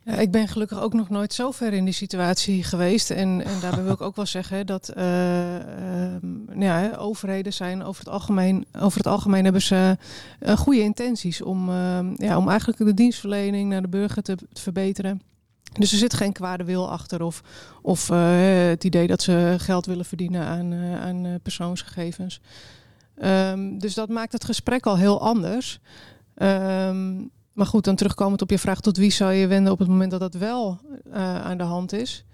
Ik 0.05 0.31
ben 0.31 0.49
gelukkig 0.49 0.81
ook 0.81 0.93
nog 0.93 1.09
nooit 1.09 1.33
zo 1.33 1.51
ver 1.51 1.73
in 1.73 1.85
die 1.85 1.95
situatie 1.95 2.65
geweest. 2.65 3.11
En, 3.11 3.45
en 3.45 3.61
daarbij 3.61 3.85
wil 3.85 3.93
ik 3.93 4.01
ook 4.01 4.17
wel 4.17 4.27
zeggen 4.27 4.67
dat 4.67 4.89
eh, 4.89 5.57
ehm, 5.57 6.61
ja, 6.61 6.97
overheden 6.97 7.53
zijn 7.53 7.83
over 7.83 8.05
het 8.05 8.13
algemeen, 8.13 8.67
over 8.79 8.99
het 8.99 9.07
algemeen 9.07 9.45
hebben 9.45 9.63
ze 9.63 9.97
eh, 10.39 10.57
goede 10.57 10.81
intenties 10.81 11.43
om, 11.43 11.69
ehm, 11.69 12.13
ja, 12.17 12.37
om 12.37 12.49
eigenlijk 12.49 12.79
de 12.79 12.95
dienstverlening 12.95 13.69
naar 13.69 13.83
de 13.83 13.89
burger 13.89 14.23
te, 14.23 14.37
te 14.53 14.61
verbeteren. 14.61 15.23
Dus 15.73 15.93
er 15.93 15.99
zit 15.99 16.15
geen 16.15 16.33
kwade 16.33 16.65
wil 16.65 16.91
achter 16.91 17.23
of, 17.23 17.43
of 17.83 18.11
eh, 18.11 18.69
het 18.69 18.85
idee 18.85 19.07
dat 19.07 19.23
ze 19.23 19.55
geld 19.59 19.87
willen 19.87 20.05
verdienen 20.05 20.45
aan, 20.45 20.73
aan 20.75 21.39
persoonsgegevens. 21.43 22.41
Ehm, 23.17 23.79
dus 23.79 23.95
dat 23.95 24.09
maakt 24.09 24.33
het 24.33 24.45
gesprek 24.45 24.87
al 24.87 24.97
heel 24.97 25.21
anders. 25.21 25.81
Ehm, 26.35 27.23
maar 27.61 27.69
goed, 27.69 27.85
dan 27.85 27.97
terugkomend 27.97 28.43
op 28.43 28.51
je 28.51 28.59
vraag 28.59 28.81
tot 28.81 28.97
wie 28.97 29.11
zou 29.11 29.33
je 29.33 29.47
wenden 29.47 29.73
op 29.73 29.79
het 29.79 29.89
moment 29.89 30.11
dat 30.11 30.21
dat 30.21 30.35
wel 30.35 30.79
eh, 31.13 31.41
aan 31.41 31.59
de 31.59 31.65
hand 31.65 31.93
is. 31.93 32.25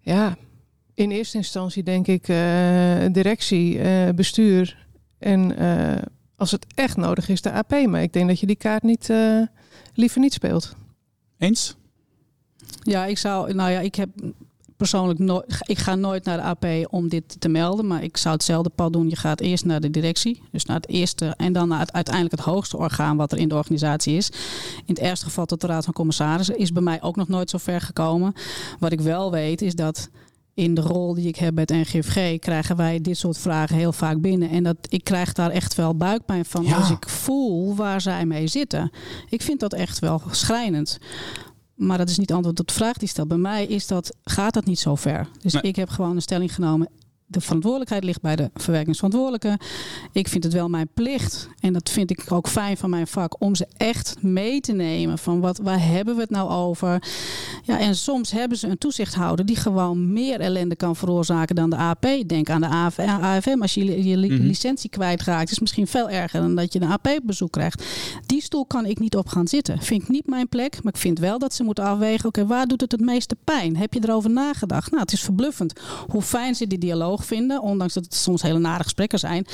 Ja, 0.00 0.36
in 0.94 1.10
eerste 1.10 1.36
instantie 1.36 1.82
denk 1.82 2.06
ik 2.06 2.28
eh, 2.28 3.06
directie, 3.12 3.78
eh, 3.78 4.14
bestuur 4.14 4.86
en 5.18 5.56
eh, 5.56 6.02
als 6.36 6.50
het 6.50 6.66
echt 6.74 6.96
nodig 6.96 7.28
is 7.28 7.42
de 7.42 7.52
AP. 7.52 7.86
Maar 7.86 8.02
ik 8.02 8.12
denk 8.12 8.28
dat 8.28 8.40
je 8.40 8.46
die 8.46 8.56
kaart 8.56 8.82
niet, 8.82 9.10
eh, 9.10 9.42
liever 9.94 10.20
niet 10.20 10.32
speelt. 10.32 10.76
Eens? 11.38 11.76
Ja, 12.82 13.04
ik 13.04 13.18
zou, 13.18 13.54
nou 13.54 13.70
ja, 13.70 13.80
ik 13.80 13.94
heb 13.94 14.08
persoonlijk 14.80 15.18
nooit, 15.18 15.58
ik 15.60 15.78
ga 15.78 15.94
nooit 15.94 16.24
naar 16.24 16.36
de 16.36 16.42
AP 16.42 16.92
om 16.92 17.08
dit 17.08 17.40
te 17.40 17.48
melden, 17.48 17.86
maar 17.86 18.02
ik 18.02 18.16
zou 18.16 18.34
hetzelfde 18.34 18.70
pad 18.70 18.92
doen. 18.92 19.08
Je 19.08 19.16
gaat 19.16 19.40
eerst 19.40 19.64
naar 19.64 19.80
de 19.80 19.90
directie, 19.90 20.42
dus 20.50 20.64
naar 20.64 20.76
het 20.76 20.88
eerste 20.88 21.34
en 21.36 21.52
dan 21.52 21.68
naar 21.68 21.78
het, 21.78 21.92
uiteindelijk 21.92 22.36
het 22.36 22.44
hoogste 22.44 22.76
orgaan 22.76 23.16
wat 23.16 23.32
er 23.32 23.38
in 23.38 23.48
de 23.48 23.54
organisatie 23.54 24.16
is. 24.16 24.28
In 24.76 24.94
het 24.94 24.98
ergste 24.98 25.24
geval 25.24 25.46
tot 25.46 25.60
de 25.60 25.66
Raad 25.66 25.84
van 25.84 25.92
Commissarissen 25.92 26.58
is 26.58 26.72
bij 26.72 26.82
mij 26.82 27.02
ook 27.02 27.16
nog 27.16 27.28
nooit 27.28 27.50
zo 27.50 27.58
ver 27.58 27.80
gekomen. 27.80 28.32
Wat 28.78 28.92
ik 28.92 29.00
wel 29.00 29.30
weet 29.30 29.62
is 29.62 29.74
dat 29.74 30.08
in 30.54 30.74
de 30.74 30.80
rol 30.80 31.14
die 31.14 31.28
ik 31.28 31.36
heb 31.36 31.54
bij 31.54 31.64
het 31.66 31.92
NGFG 31.92 32.38
krijgen 32.38 32.76
wij 32.76 33.00
dit 33.00 33.18
soort 33.18 33.38
vragen 33.38 33.76
heel 33.76 33.92
vaak 33.92 34.20
binnen. 34.20 34.50
En 34.50 34.62
dat 34.62 34.76
ik 34.88 35.04
krijg 35.04 35.32
daar 35.32 35.50
echt 35.50 35.74
wel 35.74 35.96
buikpijn 35.96 36.44
van 36.44 36.64
Ja. 36.64 36.76
als 36.76 36.90
ik 36.90 37.08
voel 37.08 37.74
waar 37.74 38.00
zij 38.00 38.26
mee 38.26 38.46
zitten. 38.46 38.90
Ik 39.28 39.42
vind 39.42 39.60
dat 39.60 39.72
echt 39.72 39.98
wel 39.98 40.22
schrijnend. 40.30 40.98
Maar 41.80 41.98
dat 41.98 42.08
is 42.08 42.18
niet 42.18 42.32
antwoord 42.32 42.60
op 42.60 42.66
de 42.66 42.74
vraag 42.74 42.96
die 42.96 43.08
stelt. 43.08 43.28
Bij 43.28 43.36
mij 43.36 43.66
is 43.66 43.86
dat, 43.86 44.16
gaat 44.24 44.54
dat 44.54 44.64
niet 44.64 44.78
zo 44.78 44.94
ver. 44.94 45.28
Dus 45.42 45.54
ik 45.54 45.76
heb 45.76 45.88
gewoon 45.88 46.16
een 46.16 46.22
stelling 46.22 46.54
genomen. 46.54 46.88
De 47.30 47.40
verantwoordelijkheid 47.40 48.04
ligt 48.04 48.20
bij 48.20 48.36
de 48.36 48.50
verwerkingsverantwoordelijke. 48.54 49.58
Ik 50.12 50.28
vind 50.28 50.44
het 50.44 50.52
wel 50.52 50.68
mijn 50.68 50.88
plicht. 50.94 51.48
En 51.60 51.72
dat 51.72 51.90
vind 51.90 52.10
ik 52.10 52.32
ook 52.32 52.48
fijn 52.48 52.76
van 52.76 52.90
mijn 52.90 53.06
vak. 53.06 53.40
Om 53.42 53.54
ze 53.54 53.66
echt 53.76 54.16
mee 54.22 54.60
te 54.60 54.72
nemen. 54.72 55.18
Van 55.18 55.40
wat, 55.40 55.58
waar 55.58 55.86
hebben 55.86 56.14
we 56.14 56.20
het 56.20 56.30
nou 56.30 56.50
over? 56.50 57.02
Ja, 57.62 57.78
en 57.78 57.94
soms 57.96 58.30
hebben 58.30 58.58
ze 58.58 58.66
een 58.68 58.78
toezichthouder. 58.78 59.46
Die 59.46 59.56
gewoon 59.56 60.12
meer 60.12 60.40
ellende 60.40 60.76
kan 60.76 60.96
veroorzaken 60.96 61.54
dan 61.54 61.70
de 61.70 61.76
AP. 61.76 62.06
Denk 62.26 62.50
aan 62.50 62.60
de 62.60 62.66
AF 62.66 62.98
AFM. 62.98 63.58
Als 63.60 63.74
je 63.74 64.08
je, 64.08 64.16
Mhm. 64.16 64.26
licentie 64.46 64.90
kwijtraakt. 64.90 65.44
Is 65.44 65.50
het 65.50 65.60
misschien 65.60 65.86
veel 65.86 66.08
erger 66.10 66.40
dan 66.40 66.54
dat 66.54 66.72
je 66.72 66.80
een 66.80 66.90
AP 66.90 67.06
op 67.06 67.20
bezoek 67.24 67.50
krijgt. 67.52 67.84
Die 68.26 68.42
stoel 68.42 68.66
kan 68.66 68.86
ik 68.86 68.98
niet 68.98 69.16
op 69.16 69.28
gaan 69.28 69.48
zitten. 69.48 69.78
Vind 69.82 70.02
ik 70.02 70.08
niet 70.08 70.26
mijn 70.26 70.48
plek. 70.48 70.82
Maar 70.82 70.92
ik 70.92 70.98
vind 71.00 71.18
wel 71.18 71.38
dat 71.38 71.54
ze 71.54 71.62
moeten 71.62 71.84
afwegen. 71.84 72.28
Oké, 72.28 72.46
waar 72.46 72.66
doet 72.66 72.80
het 72.80 72.92
het 72.92 73.00
meeste 73.00 73.36
pijn? 73.44 73.76
Heb 73.76 73.94
je 73.94 74.00
erover 74.02 74.30
nagedacht? 74.30 74.90
Nou, 74.90 75.02
het 75.02 75.12
is 75.12 75.20
verbluffend 75.22 75.80
hoe 76.08 76.22
fijn 76.22 76.54
ze 76.54 76.66
die 76.66 76.78
dialoog 76.78 77.19
vinden. 77.24 77.62
Ondanks 77.62 77.94
dat 77.94 78.04
het 78.04 78.14
soms 78.14 78.42
hele 78.42 78.58
nare 78.58 78.82
gesprekken 78.82 79.18
zijn. 79.18 79.44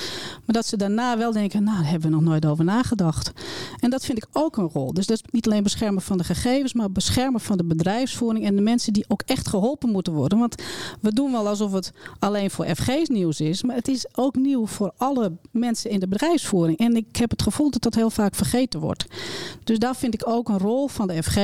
Maar 0.44 0.54
dat 0.54 0.66
ze 0.66 0.76
daarna 0.76 1.18
wel 1.18 1.32
denken, 1.32 1.64
nou, 1.64 1.76
daar 1.76 1.90
hebben 1.90 2.10
we 2.10 2.16
nog 2.16 2.24
nooit 2.24 2.46
over 2.46 2.64
nagedacht. 2.64 3.32
En 3.80 3.90
dat 3.90 4.04
vind 4.04 4.18
ik 4.18 4.26
ook 4.32 4.56
een 4.56 4.70
rol. 4.72 4.92
Dus 4.92 5.06
dat 5.06 5.16
is 5.16 5.22
niet 5.30 5.46
alleen 5.46 5.62
beschermen 5.62 6.02
van 6.02 6.18
de 6.18 6.24
gegevens, 6.24 6.72
maar 6.72 6.90
beschermen 6.90 7.40
van 7.40 7.56
de 7.56 7.64
bedrijfsvoering 7.64 8.44
en 8.44 8.56
de 8.56 8.62
mensen 8.62 8.92
die 8.92 9.04
ook 9.08 9.22
echt 9.26 9.48
geholpen 9.48 9.90
moeten 9.90 10.12
worden. 10.12 10.38
Want 10.38 10.62
we 11.00 11.12
doen 11.12 11.32
wel 11.32 11.48
alsof 11.48 11.72
het 11.72 11.92
alleen 12.18 12.50
voor 12.50 12.66
FG's 12.66 13.08
nieuws 13.08 13.40
is, 13.40 13.62
maar 13.62 13.76
het 13.76 13.88
is 13.88 14.06
ook 14.14 14.34
nieuw 14.34 14.66
voor 14.66 14.92
alle 14.96 15.32
mensen 15.50 15.90
in 15.90 16.00
de 16.00 16.08
bedrijfsvoering. 16.08 16.78
En 16.78 16.96
ik 16.96 17.16
heb 17.16 17.30
het 17.30 17.42
gevoel 17.42 17.70
dat 17.70 17.82
dat 17.82 17.94
heel 17.94 18.10
vaak 18.10 18.34
vergeten 18.34 18.80
wordt. 18.80 19.06
Dus 19.64 19.78
daar 19.78 19.96
vind 19.96 20.14
ik 20.14 20.28
ook 20.28 20.48
een 20.48 20.58
rol 20.58 20.88
van 20.88 21.06
de 21.06 21.22
FG 21.22 21.38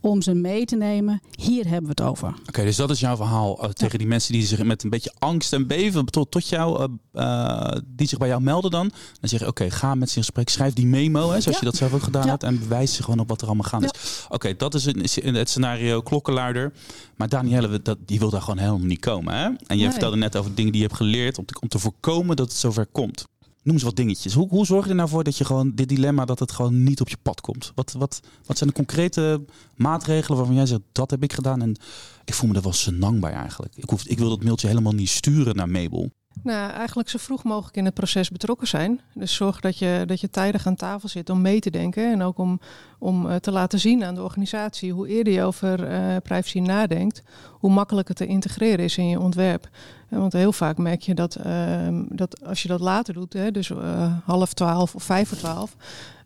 om 0.00 0.22
ze 0.22 0.34
mee 0.34 0.64
te 0.64 0.76
nemen. 0.76 1.20
Hier 1.30 1.64
hebben 1.64 1.82
we 1.96 2.02
het 2.02 2.10
over. 2.10 2.34
Oké, 2.48 2.64
dus 2.64 2.76
dat 2.76 2.90
is 2.90 3.00
jouw 3.00 3.16
verhaal 3.16 3.62
eh, 3.62 3.70
tegen 3.70 3.98
die 3.98 4.06
mensen 4.08 4.32
die 4.32 4.46
zich 4.46 4.62
met 4.62 4.82
een 4.84 4.90
beetje 4.90 5.12
angst 5.18 5.52
en 5.52 5.66
beven 5.66 6.06
tot, 6.06 6.30
tot 6.30 6.48
jou, 6.48 6.88
eh, 7.12 7.22
eh, 7.22 7.76
die 7.86 8.08
zich 8.08 8.18
bij 8.18 8.28
jou 8.28 8.42
melden 8.42 8.70
dan. 8.70 8.88
Dan 9.20 9.28
zeg 9.28 9.40
je, 9.40 9.46
oké, 9.46 9.70
ga 9.70 9.94
met 9.94 10.10
ze 10.10 10.16
in 10.16 10.22
gesprek, 10.22 10.48
schrijf 10.48 10.72
die 10.72 10.86
memo, 10.86 11.20
hè, 11.20 11.26
zoals 11.40 11.44
Ja. 11.44 11.56
je 11.58 11.64
dat 11.64 11.76
zelf 11.76 11.92
ook 11.94 12.02
gedaan 12.02 12.24
Ja. 12.24 12.28
hebt. 12.30 12.42
En 12.42 12.58
bewijs 12.58 12.94
ze 12.94 13.02
gewoon 13.02 13.18
op 13.20 13.28
wat 13.28 13.40
er 13.40 13.46
allemaal 13.46 13.68
gaande 13.68 13.88
is. 14.02 14.26
Oké, 14.28 14.56
dat 14.56 14.74
is 14.74 14.84
een, 14.84 15.34
het 15.34 15.48
scenario 15.48 16.00
klokkenluider. 16.00 16.72
Maar 17.16 17.28
Danielle, 17.28 17.82
dat, 17.82 17.98
die 18.06 18.18
wil 18.18 18.30
daar 18.30 18.40
gewoon 18.42 18.58
helemaal 18.58 18.78
niet 18.86 19.00
komen. 19.00 19.34
Hè? 19.34 19.44
En 19.44 19.56
jij 19.66 19.76
Nee. 19.76 19.90
vertelde 19.90 20.16
net 20.16 20.36
over 20.36 20.54
dingen 20.54 20.72
die 20.72 20.80
je 20.80 20.86
hebt 20.86 20.98
geleerd 20.98 21.38
om 21.38 21.44
te, 21.44 21.60
om 21.60 21.68
te 21.68 21.78
voorkomen 21.78 22.36
dat 22.36 22.48
het 22.48 22.56
zover 22.56 22.86
komt. 22.86 23.24
Noem 23.62 23.74
eens 23.74 23.84
wat 23.84 23.96
dingetjes. 23.96 24.34
Hoe, 24.34 24.48
hoe 24.48 24.66
zorg 24.66 24.84
je 24.84 24.90
er 24.90 24.96
nou 24.96 25.08
voor 25.08 25.24
dat 25.24 25.36
je 25.36 25.44
gewoon 25.44 25.72
dit 25.74 25.88
dilemma 25.88 26.24
dat 26.24 26.38
het 26.38 26.52
gewoon 26.52 26.82
niet 26.82 27.00
op 27.00 27.08
je 27.08 27.16
pad 27.22 27.40
komt? 27.40 27.72
Wat, 27.74 27.92
wat, 27.92 28.20
wat 28.46 28.56
zijn 28.56 28.70
de 28.70 28.76
concrete 28.76 29.44
maatregelen 29.74 30.38
waarvan 30.38 30.56
jij 30.56 30.66
zegt 30.66 30.80
dat 30.92 31.10
heb 31.10 31.22
ik 31.22 31.32
gedaan 31.32 31.62
en 31.62 31.76
ik 32.24 32.34
voel 32.34 32.48
me 32.48 32.56
er 32.56 32.62
wel 32.62 32.72
senang 32.72 33.20
bij 33.20 33.32
eigenlijk. 33.32 33.76
Ik, 33.76 33.90
hoef, 33.90 34.04
ik 34.06 34.18
wil 34.18 34.28
dat 34.28 34.42
mailtje 34.42 34.68
helemaal 34.68 34.92
niet 34.92 35.08
sturen 35.08 35.56
naar 35.56 35.68
Mabel. 35.68 36.10
Nou, 36.42 36.70
eigenlijk 36.72 37.08
zo 37.08 37.18
vroeg 37.18 37.44
mogelijk 37.44 37.76
in 37.76 37.84
het 37.84 37.94
proces 37.94 38.30
betrokken 38.30 38.68
zijn. 38.68 39.00
Dus 39.14 39.34
zorg 39.34 39.60
dat 39.60 39.78
je, 39.78 40.02
dat 40.06 40.20
je 40.20 40.30
tijdig 40.30 40.66
aan 40.66 40.74
tafel 40.74 41.08
zit 41.08 41.30
om 41.30 41.40
mee 41.40 41.60
te 41.60 41.70
denken. 41.70 42.12
En 42.12 42.22
ook 42.22 42.38
om, 42.38 42.60
om 42.98 43.28
eh, 43.28 43.36
te 43.36 43.50
laten 43.50 43.80
zien 43.80 44.04
aan 44.04 44.14
de 44.14 44.22
organisatie 44.22 44.92
hoe 44.92 45.08
eerder 45.08 45.32
je 45.32 45.42
over 45.42 45.84
eh, 45.84 46.16
privacy 46.22 46.58
nadenkt, 46.58 47.22
hoe 47.50 47.70
makkelijk 47.70 48.08
het 48.08 48.16
te 48.16 48.26
integreren 48.26 48.84
is 48.84 48.96
in 48.96 49.08
je 49.08 49.20
ontwerp. 49.20 49.68
Want 50.10 50.32
heel 50.32 50.52
vaak 50.52 50.78
merk 50.78 51.02
je 51.02 51.14
dat, 51.14 51.34
ehm, 51.34 52.02
dat 52.08 52.44
als 52.44 52.62
je 52.62 52.68
dat 52.68 52.80
later 52.80 53.14
doet, 53.14 53.32
hè, 53.32 53.50
dus 53.50 53.70
eh, 53.70 54.14
half 54.24 54.52
twaalf 54.52 54.94
of 54.94 55.02
vijf 55.02 55.28
voor 55.28 55.38
twaalf, 55.38 55.76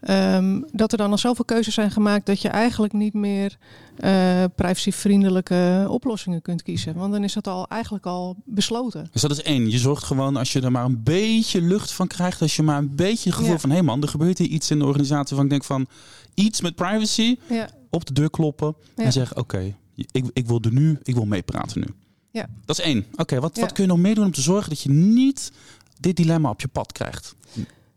ehm, 0.01 0.61
dat 0.73 0.93
er 0.93 0.99
dan 0.99 1.11
al 1.11 1.19
zoveel 1.19 1.45
keuzes 1.45 1.75
zijn 1.75 1.91
gemaakt 1.91 2.27
dat 2.27 2.41
je 2.41 2.49
eigenlijk 2.49 2.93
niet 2.93 3.15
meer 3.15 3.57
eh, 3.97 4.45
privacyvriendelijke 4.57 5.87
oplossingen 5.89 6.43
kunt 6.43 6.63
kiezen. 6.63 6.95
Want 6.95 7.13
dan 7.13 7.25
is 7.25 7.33
dat 7.33 7.47
al 7.47 7.69
eigenlijk 7.69 8.07
al 8.07 8.37
besloten. 8.45 9.09
Dus 9.13 9.23
dat 9.23 9.31
is 9.31 9.43
één. 9.43 9.71
Je 9.71 9.79
zorgt 9.79 10.05
gewoon 10.05 10.37
als 10.37 10.53
je 10.53 10.61
er 10.61 10.71
maar 10.73 10.85
een 10.85 11.03
beetje 11.03 11.61
lucht 11.63 11.93
van 11.93 12.07
krijgt. 12.07 12.41
Als 12.43 12.57
je 12.57 12.63
maar 12.63 12.79
een 12.79 12.95
beetje 12.97 13.29
het 13.29 13.39
gevoel 13.39 13.53
Ja. 13.53 13.59
van 13.59 13.71
hé 13.71 13.83
man, 13.83 14.03
er 14.03 14.09
gebeurt 14.09 14.39
hier 14.39 14.49
iets 14.49 14.71
in 14.71 14.79
de 14.79 14.85
organisatie 14.85 15.35
van 15.37 15.45
ik 15.45 15.51
denk 15.51 15.65
van 15.65 15.87
iets 16.35 16.61
met 16.61 16.75
privacy. 16.75 17.37
Ja. 17.49 17.69
Op 17.91 18.05
de 18.07 18.13
deur 18.13 18.31
kloppen 18.31 18.75
Ja. 18.97 19.05
en 19.05 19.13
zeggen 19.13 19.37
oké, 19.37 19.75
ik, 19.95 20.25
ik 20.33 20.47
wil 20.47 20.61
er 20.61 20.73
nu, 20.73 20.99
ik 21.03 21.15
wil 21.15 21.25
meepraten 21.25 21.81
nu. 21.81 21.87
Ja. 22.35 22.47
Dat 22.65 22.79
is 22.79 22.85
één. 22.85 23.07
Oké, 23.17 23.41
wat, 23.41 23.57
Ja. 23.57 23.63
wat 23.63 23.73
kun 23.73 23.83
je 23.85 23.89
nog 23.91 23.99
meer 23.99 24.15
doen 24.15 24.25
om 24.25 24.33
te 24.33 24.41
zorgen 24.41 24.69
dat 24.69 24.81
je 24.81 24.91
niet 24.91 25.53
dit 26.01 26.17
dilemma 26.17 26.49
op 26.51 26.61
je 26.61 26.69
pad 26.69 26.93
krijgt? 26.93 27.35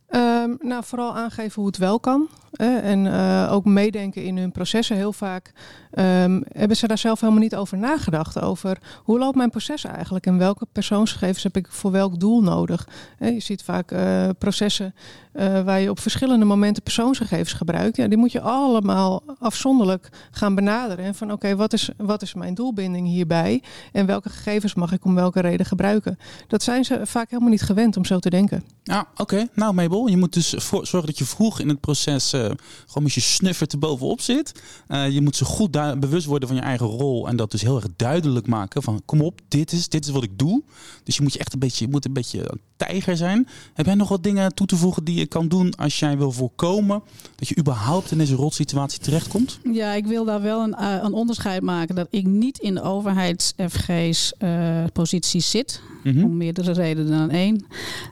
Ehm, 0.07 0.49
nou, 0.59 0.83
vooral 0.85 1.15
aangeven 1.15 1.55
hoe 1.55 1.65
het 1.67 1.77
wel 1.77 1.99
kan. 1.99 2.27
hè, 2.51 2.77
en 2.77 3.07
eh, 3.13 3.49
ook 3.51 3.65
meedenken 3.65 4.23
in 4.23 4.37
hun 4.37 4.51
processen. 4.51 4.95
Heel 4.95 5.13
vaak 5.13 5.51
ehm, 5.91 6.41
hebben 6.51 6.77
ze 6.77 6.87
daar 6.87 6.97
zelf 6.97 7.19
helemaal 7.19 7.41
niet 7.41 7.55
over 7.55 7.77
nagedacht. 7.77 8.41
Over 8.41 8.77
hoe 9.03 9.19
loopt 9.19 9.35
mijn 9.35 9.49
proces 9.49 9.83
eigenlijk? 9.83 10.25
En 10.25 10.37
welke 10.37 10.67
persoonsgegevens 10.71 11.43
heb 11.43 11.57
ik 11.57 11.67
voor 11.69 11.91
welk 11.91 12.19
doel 12.19 12.41
nodig? 12.41 12.87
Hè, 13.17 13.27
je 13.27 13.39
ziet 13.39 13.63
vaak 13.63 13.91
eh, 13.91 14.29
processen 14.37 14.95
eh, 15.37 15.61
waar 15.61 15.79
je 15.79 15.89
op 15.89 15.99
verschillende 15.99 16.45
momenten 16.45 16.83
persoonsgegevens 16.83 17.53
gebruikt. 17.53 17.97
Ja, 17.97 18.07
die 18.07 18.17
moet 18.17 18.31
je 18.31 18.41
allemaal 18.41 19.23
afzonderlijk 19.39 20.09
gaan 20.31 20.55
benaderen. 20.55 21.05
En 21.05 21.15
van 21.15 21.31
oké, 21.31 21.55
wat, 21.55 21.73
is, 21.73 21.89
wat 21.97 22.21
is 22.21 22.33
mijn 22.33 22.53
doelbinding 22.53 23.07
hierbij? 23.07 23.63
En 23.91 24.05
welke 24.05 24.29
gegevens 24.29 24.73
mag 24.73 24.91
ik 24.91 25.05
om 25.05 25.15
welke 25.15 25.39
reden 25.39 25.65
gebruiken? 25.65 26.17
Dat 26.47 26.63
zijn 26.63 26.85
ze 26.85 27.01
vaak 27.03 27.29
helemaal 27.29 27.51
niet 27.51 27.61
gewend 27.61 27.97
om 27.97 28.05
zo 28.05 28.19
te 28.19 28.29
denken. 28.29 28.63
Ja, 28.83 29.07
oké. 29.15 29.47
Nou, 29.53 29.73
Mabel, 29.73 30.07
je 30.07 30.17
moet 30.17 30.33
dus 30.33 30.49
zorgen 30.49 31.05
dat 31.05 31.17
je 31.17 31.25
vroeg 31.25 31.59
in 31.59 31.69
het 31.69 31.79
proces 31.79 32.33
eh, 32.33 32.41
gewoon 32.85 33.03
met 33.03 33.13
je 33.13 33.21
snuffert 33.21 33.71
er 33.71 33.79
bovenop 33.79 34.21
zit. 34.21 34.61
Eh, 34.87 35.09
je 35.09 35.21
moet 35.21 35.35
zo 35.35 35.45
goed 35.45 35.71
bewust 35.99 36.25
worden 36.25 36.47
van 36.47 36.57
je 36.57 36.63
eigen 36.63 36.87
rol 36.87 37.27
en 37.27 37.35
dat 37.35 37.51
dus 37.51 37.61
heel 37.61 37.75
erg 37.75 37.87
duidelijk 37.95 38.47
maken 38.47 38.83
van 38.83 39.01
kom 39.05 39.21
op, 39.21 39.41
dit 39.47 39.71
is, 39.71 39.89
dit 39.89 40.05
is 40.05 40.11
wat 40.11 40.23
ik 40.23 40.39
doe. 40.39 40.63
Dus 41.03 41.15
je 41.15 41.21
moet 41.21 41.33
je 41.33 41.39
echt 41.39 41.53
een 41.53 41.59
beetje, 41.59 41.85
je 41.85 41.91
moet 41.91 42.05
een 42.05 42.13
beetje 42.13 42.51
een 42.51 42.61
tijger 42.77 43.17
zijn. 43.17 43.47
Heb 43.73 43.85
jij 43.85 43.95
nog 43.95 44.09
wat 44.09 44.23
dingen 44.23 44.53
toe 44.53 44.67
te 44.67 44.75
voegen 44.75 45.03
die 45.03 45.15
je 45.15 45.26
kan 45.27 45.47
doen 45.47 45.75
als 45.75 45.99
jij 45.99 46.17
wil 46.17 46.31
voorkomen 46.31 47.01
dat 47.35 47.47
je 47.47 47.57
überhaupt 47.57 48.11
in 48.11 48.17
deze 48.17 48.35
rotsituatie 48.35 48.99
terechtkomt? 48.99 49.59
Ja, 49.71 49.93
ik 49.93 50.05
wil 50.05 50.25
daar 50.25 50.41
wel 50.41 50.63
een, 50.63 50.73
eh, 50.73 50.99
een 51.01 51.13
onderscheid 51.13 51.61
maken 51.61 51.95
dat 51.95 52.07
ik 52.09 52.25
niet 52.25 52.57
in 52.57 52.73
de 52.73 52.81
overheids-FG's 52.81 54.33
eh, 54.37 54.83
positie 54.93 55.41
zit. 55.41 55.81
Mhm. 56.03 56.23
Om 56.23 56.37
meerdere 56.37 56.71
redenen 56.71 57.11
dan 57.11 57.29
één. 57.29 57.65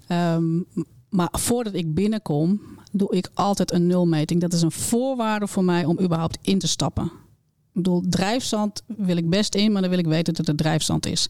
Ehm, 0.07 0.59
maar 1.09 1.29
voordat 1.31 1.73
ik 1.73 1.93
binnenkom, 1.93 2.61
doe 2.91 3.15
ik 3.15 3.29
altijd 3.33 3.71
een 3.71 3.87
nulmeting. 3.87 4.41
Dat 4.41 4.53
is 4.53 4.61
een 4.61 4.71
voorwaarde 4.71 5.47
voor 5.47 5.63
mij 5.63 5.85
om 5.85 5.99
überhaupt 5.99 6.37
in 6.41 6.59
te 6.59 6.67
stappen. 6.67 7.11
Ik 7.75 7.83
bedoel, 7.83 8.03
drijfzand 8.09 8.81
wil 8.87 9.17
ik 9.17 9.29
best 9.29 9.55
in, 9.55 9.71
maar 9.71 9.81
dan 9.81 9.89
wil 9.89 9.99
ik 9.99 10.07
weten 10.07 10.33
dat 10.33 10.47
het 10.47 10.57
drijfzand 10.57 11.05
is. 11.05 11.29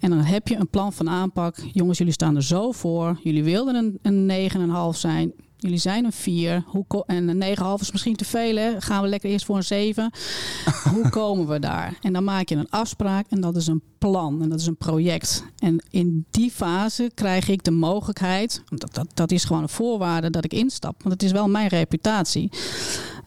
En 0.00 0.10
dan 0.10 0.18
heb 0.18 0.48
je 0.48 0.56
een 0.56 0.68
plan 0.68 0.92
van 0.92 1.08
aanpak. 1.08 1.56
Jongens, 1.72 1.98
jullie 1.98 2.12
staan 2.12 2.36
er 2.36 2.42
zo 2.42 2.72
voor. 2.72 3.18
Jullie 3.22 3.44
wilden 3.44 3.98
een, 4.02 4.28
een 4.28 4.50
9,5 4.94 4.98
zijn. 4.98 5.32
Jullie 5.64 5.78
zijn 5.78 6.04
een 6.04 6.12
4. 6.12 6.64
Hoe 6.66 6.84
ko- 6.86 7.04
en 7.06 7.28
een 7.28 7.38
9,5 7.38 7.80
is 7.80 7.92
misschien 7.92 8.16
te 8.16 8.24
veel. 8.24 8.56
Hè? 8.56 8.80
Gaan 8.80 9.02
we 9.02 9.08
lekker 9.08 9.30
eerst 9.30 9.44
voor 9.44 9.56
een 9.56 9.64
7. 9.64 10.10
Hoe 10.94 11.08
komen 11.08 11.46
we 11.46 11.58
daar? 11.58 11.98
En 12.00 12.12
dan 12.12 12.24
maak 12.24 12.48
je 12.48 12.56
een 12.56 12.70
afspraak 12.70 13.26
en 13.28 13.40
dat 13.40 13.56
is 13.56 13.66
een 13.66 13.82
plan 13.98 14.42
en 14.42 14.48
dat 14.48 14.60
is 14.60 14.66
een 14.66 14.76
project. 14.76 15.44
En 15.58 15.84
in 15.90 16.26
die 16.30 16.50
fase 16.50 17.10
krijg 17.14 17.48
ik 17.48 17.64
de 17.64 17.70
mogelijkheid, 17.70 18.62
dat, 18.68 18.94
dat, 18.94 19.06
dat 19.14 19.30
is 19.30 19.44
gewoon 19.44 19.62
een 19.62 19.68
voorwaarde 19.68 20.30
dat 20.30 20.44
ik 20.44 20.52
instap. 20.52 21.02
Want 21.02 21.14
het 21.14 21.22
is 21.22 21.32
wel 21.32 21.48
mijn 21.48 21.68
reputatie. 21.68 22.50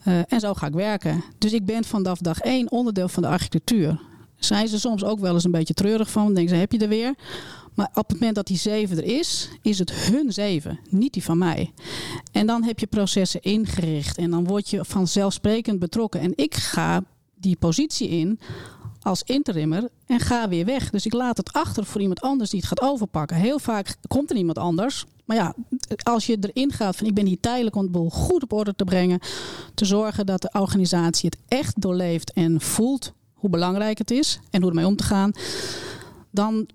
Eh, 0.04 0.32
en 0.32 0.40
zo 0.40 0.54
ga 0.54 0.66
ik 0.66 0.74
werken. 0.74 1.24
Dus 1.38 1.52
ik 1.52 1.64
ben 1.64 1.84
vanaf 1.84 2.18
dag 2.18 2.40
één 2.40 2.70
onderdeel 2.70 3.08
van 3.08 3.22
de 3.22 3.28
architectuur. 3.28 4.00
Zijn 4.36 4.68
ze 4.68 4.78
soms 4.80 5.04
ook 5.04 5.18
wel 5.18 5.34
eens 5.34 5.44
een 5.44 5.50
beetje 5.50 5.74
treurig 5.74 6.10
van. 6.10 6.34
Denken 6.34 6.54
ze, 6.54 6.60
heb 6.60 6.72
je 6.72 6.78
er 6.78 6.88
weer? 6.88 7.14
Maar 7.78 7.90
op 7.94 8.08
het 8.08 8.18
moment 8.18 8.34
dat 8.34 8.46
die 8.46 8.56
zeven 8.56 8.96
er 8.96 9.04
is, 9.04 9.48
is 9.62 9.78
het 9.78 9.92
hun 9.92 10.32
zeven, 10.32 10.78
niet 10.90 11.12
die 11.12 11.22
van 11.22 11.38
mij. 11.38 11.72
En 12.32 12.46
dan 12.46 12.62
heb 12.62 12.78
je 12.78 12.86
processen 12.86 13.42
ingericht 13.42 14.16
en 14.16 14.30
dan 14.30 14.44
word 14.44 14.70
je 14.70 14.84
vanzelfsprekend 14.84 15.78
betrokken. 15.78 16.20
En 16.20 16.32
ik 16.34 16.54
ga 16.54 17.04
die 17.34 17.56
positie 17.56 18.08
in 18.08 18.40
als 19.02 19.22
interimmer 19.22 19.88
en 20.06 20.20
ga 20.20 20.48
weer 20.48 20.64
weg. 20.64 20.90
Dus 20.90 21.06
ik 21.06 21.12
laat 21.12 21.36
het 21.36 21.52
achter 21.52 21.84
voor 21.84 22.00
iemand 22.00 22.20
anders 22.20 22.50
die 22.50 22.60
het 22.60 22.68
gaat 22.68 22.80
overpakken. 22.80 23.36
Heel 23.36 23.58
vaak 23.58 23.96
komt 24.06 24.30
er 24.30 24.36
iemand 24.36 24.58
anders. 24.58 25.04
Maar 25.24 25.36
ja, 25.36 25.54
als 26.02 26.26
je 26.26 26.38
erin 26.40 26.72
gaat 26.72 26.96
van 26.96 27.06
ik 27.06 27.14
ben 27.14 27.26
hier 27.26 27.40
tijdelijk 27.40 27.76
om 27.76 27.82
het 27.82 27.92
boel 27.92 28.10
goed 28.10 28.42
op 28.42 28.52
orde 28.52 28.74
te 28.74 28.84
brengen. 28.84 29.20
Te 29.74 29.84
zorgen 29.84 30.26
dat 30.26 30.42
de 30.42 30.50
organisatie 30.52 31.30
het 31.30 31.58
echt 31.58 31.80
doorleeft 31.80 32.32
en 32.32 32.60
voelt 32.60 33.12
hoe 33.32 33.50
belangrijk 33.50 33.98
het 33.98 34.10
is 34.10 34.38
en 34.50 34.60
hoe 34.60 34.70
ermee 34.70 34.86
om 34.86 34.96
te 34.96 35.04
gaan. 35.04 35.32
Dan 36.30 36.68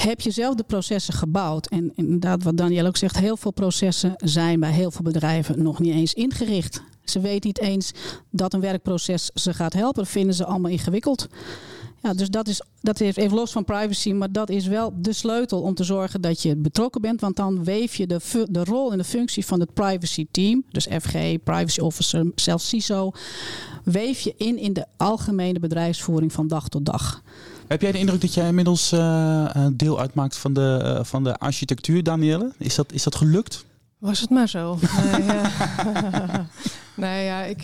heb 0.00 0.20
je 0.20 0.30
zelf 0.30 0.54
de 0.54 0.62
processen 0.62 1.14
gebouwd. 1.14 1.66
En 1.66 1.92
inderdaad, 1.94 2.42
wat 2.42 2.56
Daniel 2.56 2.86
ook 2.86 2.96
zegt, 2.96 3.18
heel 3.18 3.36
veel 3.36 3.50
processen 3.50 4.12
zijn 4.16 4.60
bij 4.60 4.72
heel 4.72 4.90
veel 4.90 5.04
bedrijven 5.04 5.62
nog 5.62 5.78
niet 5.78 5.94
eens 5.94 6.14
ingericht. 6.14 6.82
Ze 7.04 7.20
weten 7.20 7.46
niet 7.46 7.60
eens 7.60 7.92
dat 8.30 8.54
een 8.54 8.60
werkproces 8.60 9.30
ze 9.34 9.54
gaat 9.54 9.72
helpen. 9.72 10.02
Dat 10.02 10.12
vinden 10.12 10.34
ze 10.34 10.44
allemaal 10.44 10.70
ingewikkeld. 10.70 11.28
Ja, 12.02 12.14
dus 12.14 12.28
dat 12.28 12.48
is, 12.48 12.62
dat 12.80 13.00
is 13.00 13.16
even 13.16 13.36
los 13.36 13.52
van 13.52 13.64
privacy, 13.64 14.12
maar 14.12 14.32
dat 14.32 14.50
is 14.50 14.66
wel 14.66 14.92
de 14.96 15.12
sleutel 15.12 15.60
om 15.60 15.74
te 15.74 15.84
zorgen 15.84 16.20
dat 16.20 16.42
je 16.42 16.56
betrokken 16.56 17.00
bent. 17.00 17.20
Want 17.20 17.36
dan 17.36 17.64
weef 17.64 17.94
je 17.94 18.06
de, 18.06 18.44
de 18.50 18.64
rol 18.64 18.92
en 18.92 18.98
de 18.98 19.04
functie 19.04 19.46
van 19.46 19.60
het 19.60 19.74
privacy 19.74 20.26
team, 20.30 20.64
dus 20.70 20.86
FG, 21.00 21.42
privacy 21.44 21.80
officer, 21.80 22.30
zelfs 22.34 22.68
CISO, 22.68 23.10
weef 23.84 24.20
je 24.20 24.34
in 24.36 24.58
in 24.58 24.72
de 24.72 24.86
algemene 24.96 25.58
bedrijfsvoering 25.58 26.32
van 26.32 26.48
dag 26.48 26.68
tot 26.68 26.84
dag. 26.84 27.22
Heb 27.68 27.82
jij 27.82 27.92
de 27.92 27.98
indruk 27.98 28.20
dat 28.20 28.34
jij 28.34 28.48
inmiddels 28.48 28.92
uh, 28.92 29.66
deel 29.72 30.00
uitmaakt 30.00 30.36
van 30.36 30.52
de, 30.52 30.80
uh, 30.82 31.04
van 31.04 31.24
de 31.24 31.38
architectuur, 31.38 32.02
Danielle? 32.02 32.52
Is 32.58 32.74
dat, 32.74 32.92
is 32.92 33.02
dat 33.02 33.14
gelukt? 33.14 33.64
Was 33.98 34.20
het 34.20 34.30
maar 34.30 34.48
zo. 34.48 34.78
nee, 36.94 37.24
ja. 37.24 37.42
ik, 37.54 37.62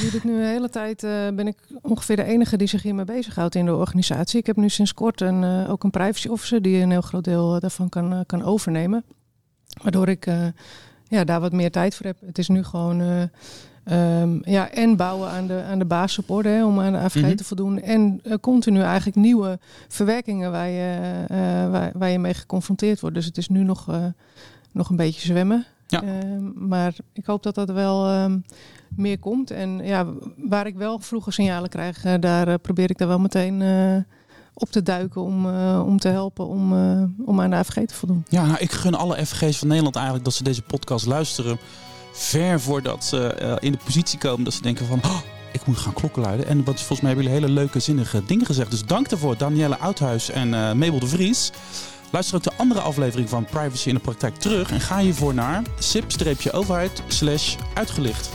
doe 0.00 0.10
dit 0.10 0.24
nu 0.24 0.32
een 0.32 0.48
hele 0.48 0.68
tijd. 0.68 1.00
Ben 1.34 1.46
ik 1.46 1.56
ongeveer 1.82 2.16
de 2.16 2.24
enige 2.24 2.56
die 2.56 2.66
zich 2.66 2.82
hiermee 2.82 3.04
bezighoudt 3.04 3.54
in 3.54 3.64
de 3.64 3.74
organisatie. 3.74 4.38
Ik 4.38 4.46
heb 4.46 4.56
nu 4.56 4.68
sinds 4.68 4.94
kort 4.94 5.20
een, 5.20 5.66
ook 5.68 5.84
een 5.84 5.90
privacy 5.90 6.28
officer 6.28 6.62
die 6.62 6.82
een 6.82 6.90
heel 6.90 7.00
groot 7.00 7.24
deel 7.24 7.60
daarvan 7.60 7.88
kan, 7.88 8.24
kan 8.26 8.42
overnemen. 8.42 9.04
Waardoor 9.82 10.08
ik 10.08 10.26
ja, 11.08 11.24
daar 11.24 11.40
wat 11.40 11.52
meer 11.52 11.70
tijd 11.70 11.94
voor 11.94 12.06
heb. 12.06 12.16
Het 12.26 12.38
is 12.38 12.48
nu 12.48 12.64
gewoon 12.64 13.30
Um, 13.92 14.40
ja, 14.44 14.70
en 14.70 14.96
bouwen 14.96 15.30
aan 15.30 15.46
de, 15.46 15.62
aan 15.70 15.78
de 15.78 15.84
basissupport 15.84 16.44
hè, 16.44 16.64
om 16.64 16.80
aan 16.80 16.92
de 16.92 16.98
AVG 16.98 17.14
mm 17.14 17.24
-hmm. 17.24 17.36
te 17.36 17.44
voldoen. 17.44 17.80
En 17.80 18.20
uh, 18.22 18.34
continu 18.40 18.80
eigenlijk 18.80 19.16
nieuwe 19.16 19.58
verwerkingen 19.88 20.50
waar 20.50 20.68
je, 20.68 21.24
uh, 21.30 21.70
waar, 21.70 21.90
waar, 21.94 22.10
je 22.10 22.18
mee 22.18 22.34
geconfronteerd 22.34 23.00
wordt. 23.00 23.16
Dus 23.16 23.24
het 23.24 23.36
is 23.36 23.48
nu 23.48 23.62
nog, 23.62 23.90
uh, 23.90 24.04
nog 24.72 24.90
een 24.90 24.96
beetje 24.96 25.20
zwemmen. 25.20 25.66
Ja. 25.88 26.02
maar 26.54 26.94
ik 27.12 27.26
hoop 27.26 27.42
dat 27.42 27.54
dat 27.54 27.70
wel 27.70 28.22
um, 28.22 28.44
meer 28.96 29.18
komt. 29.18 29.50
En 29.50 29.78
ja, 29.84 30.06
waar 30.36 30.66
ik 30.66 30.76
wel 30.76 30.98
vroege 30.98 31.30
signalen 31.30 31.68
krijg, 31.68 32.02
daar 32.20 32.58
probeer 32.58 32.90
ik 32.90 32.98
daar 32.98 33.08
wel 33.08 33.18
meteen 33.18 33.62
op 34.58 34.70
te 34.70 34.82
duiken 34.82 35.22
om, 35.22 35.46
uh, 35.46 35.82
om 35.86 35.98
te 35.98 36.08
helpen 36.08 36.46
om, 36.46 36.72
uh, 36.72 37.02
om 37.24 37.40
aan 37.40 37.50
de 37.50 37.56
AVG 37.56 37.86
te 37.86 37.94
voldoen. 37.94 38.24
Ja, 38.28 38.46
nou, 38.46 38.58
ik 38.58 38.72
gun 38.72 38.94
alle 38.94 39.26
FG's 39.26 39.58
van 39.58 39.68
Nederland 39.68 39.96
eigenlijk 39.96 40.24
dat 40.24 40.34
ze 40.34 40.42
deze 40.42 40.62
podcast 40.62 41.06
luisteren 41.06 41.58
ver 42.16 42.60
voordat 42.60 43.04
ze 43.04 43.38
uh, 43.42 43.54
in 43.58 43.72
de 43.72 43.78
positie 43.84 44.18
komen 44.18 44.44
dat 44.44 44.54
ze 44.54 44.62
denken 44.62 44.86
van... 44.86 45.00
Oh, 45.04 45.20
ik 45.52 45.66
moet 45.66 45.78
gaan 45.78 45.92
klokken 45.92 46.22
luiden. 46.22 46.46
En 46.46 46.64
wat, 46.64 46.76
volgens 46.76 47.00
mij 47.00 47.10
hebben 47.10 47.24
jullie 47.24 47.40
hele 47.40 47.60
leuke, 47.60 47.80
zinnige 47.80 48.22
dingen 48.26 48.46
gezegd. 48.46 48.70
Dus 48.70 48.84
dank 48.84 49.08
daarvoor, 49.08 49.36
Danielle 49.36 49.78
Oudhuis 49.78 50.30
en 50.30 50.48
uh, 50.48 50.72
Mabel 50.72 50.98
de 50.98 51.06
Vries. 51.06 51.52
Luister 52.10 52.36
ook 52.36 52.42
de 52.42 52.52
andere 52.56 52.80
aflevering 52.80 53.28
van 53.28 53.44
Privacy 53.44 53.88
in 53.88 53.94
de 53.94 54.00
Praktijk 54.00 54.36
terug. 54.36 54.70
En 54.70 54.80
ga 54.80 54.98
hiervoor 54.98 55.34
naar 55.34 55.62
sip-overheid 55.78 57.02
uitgelicht. 57.74 58.30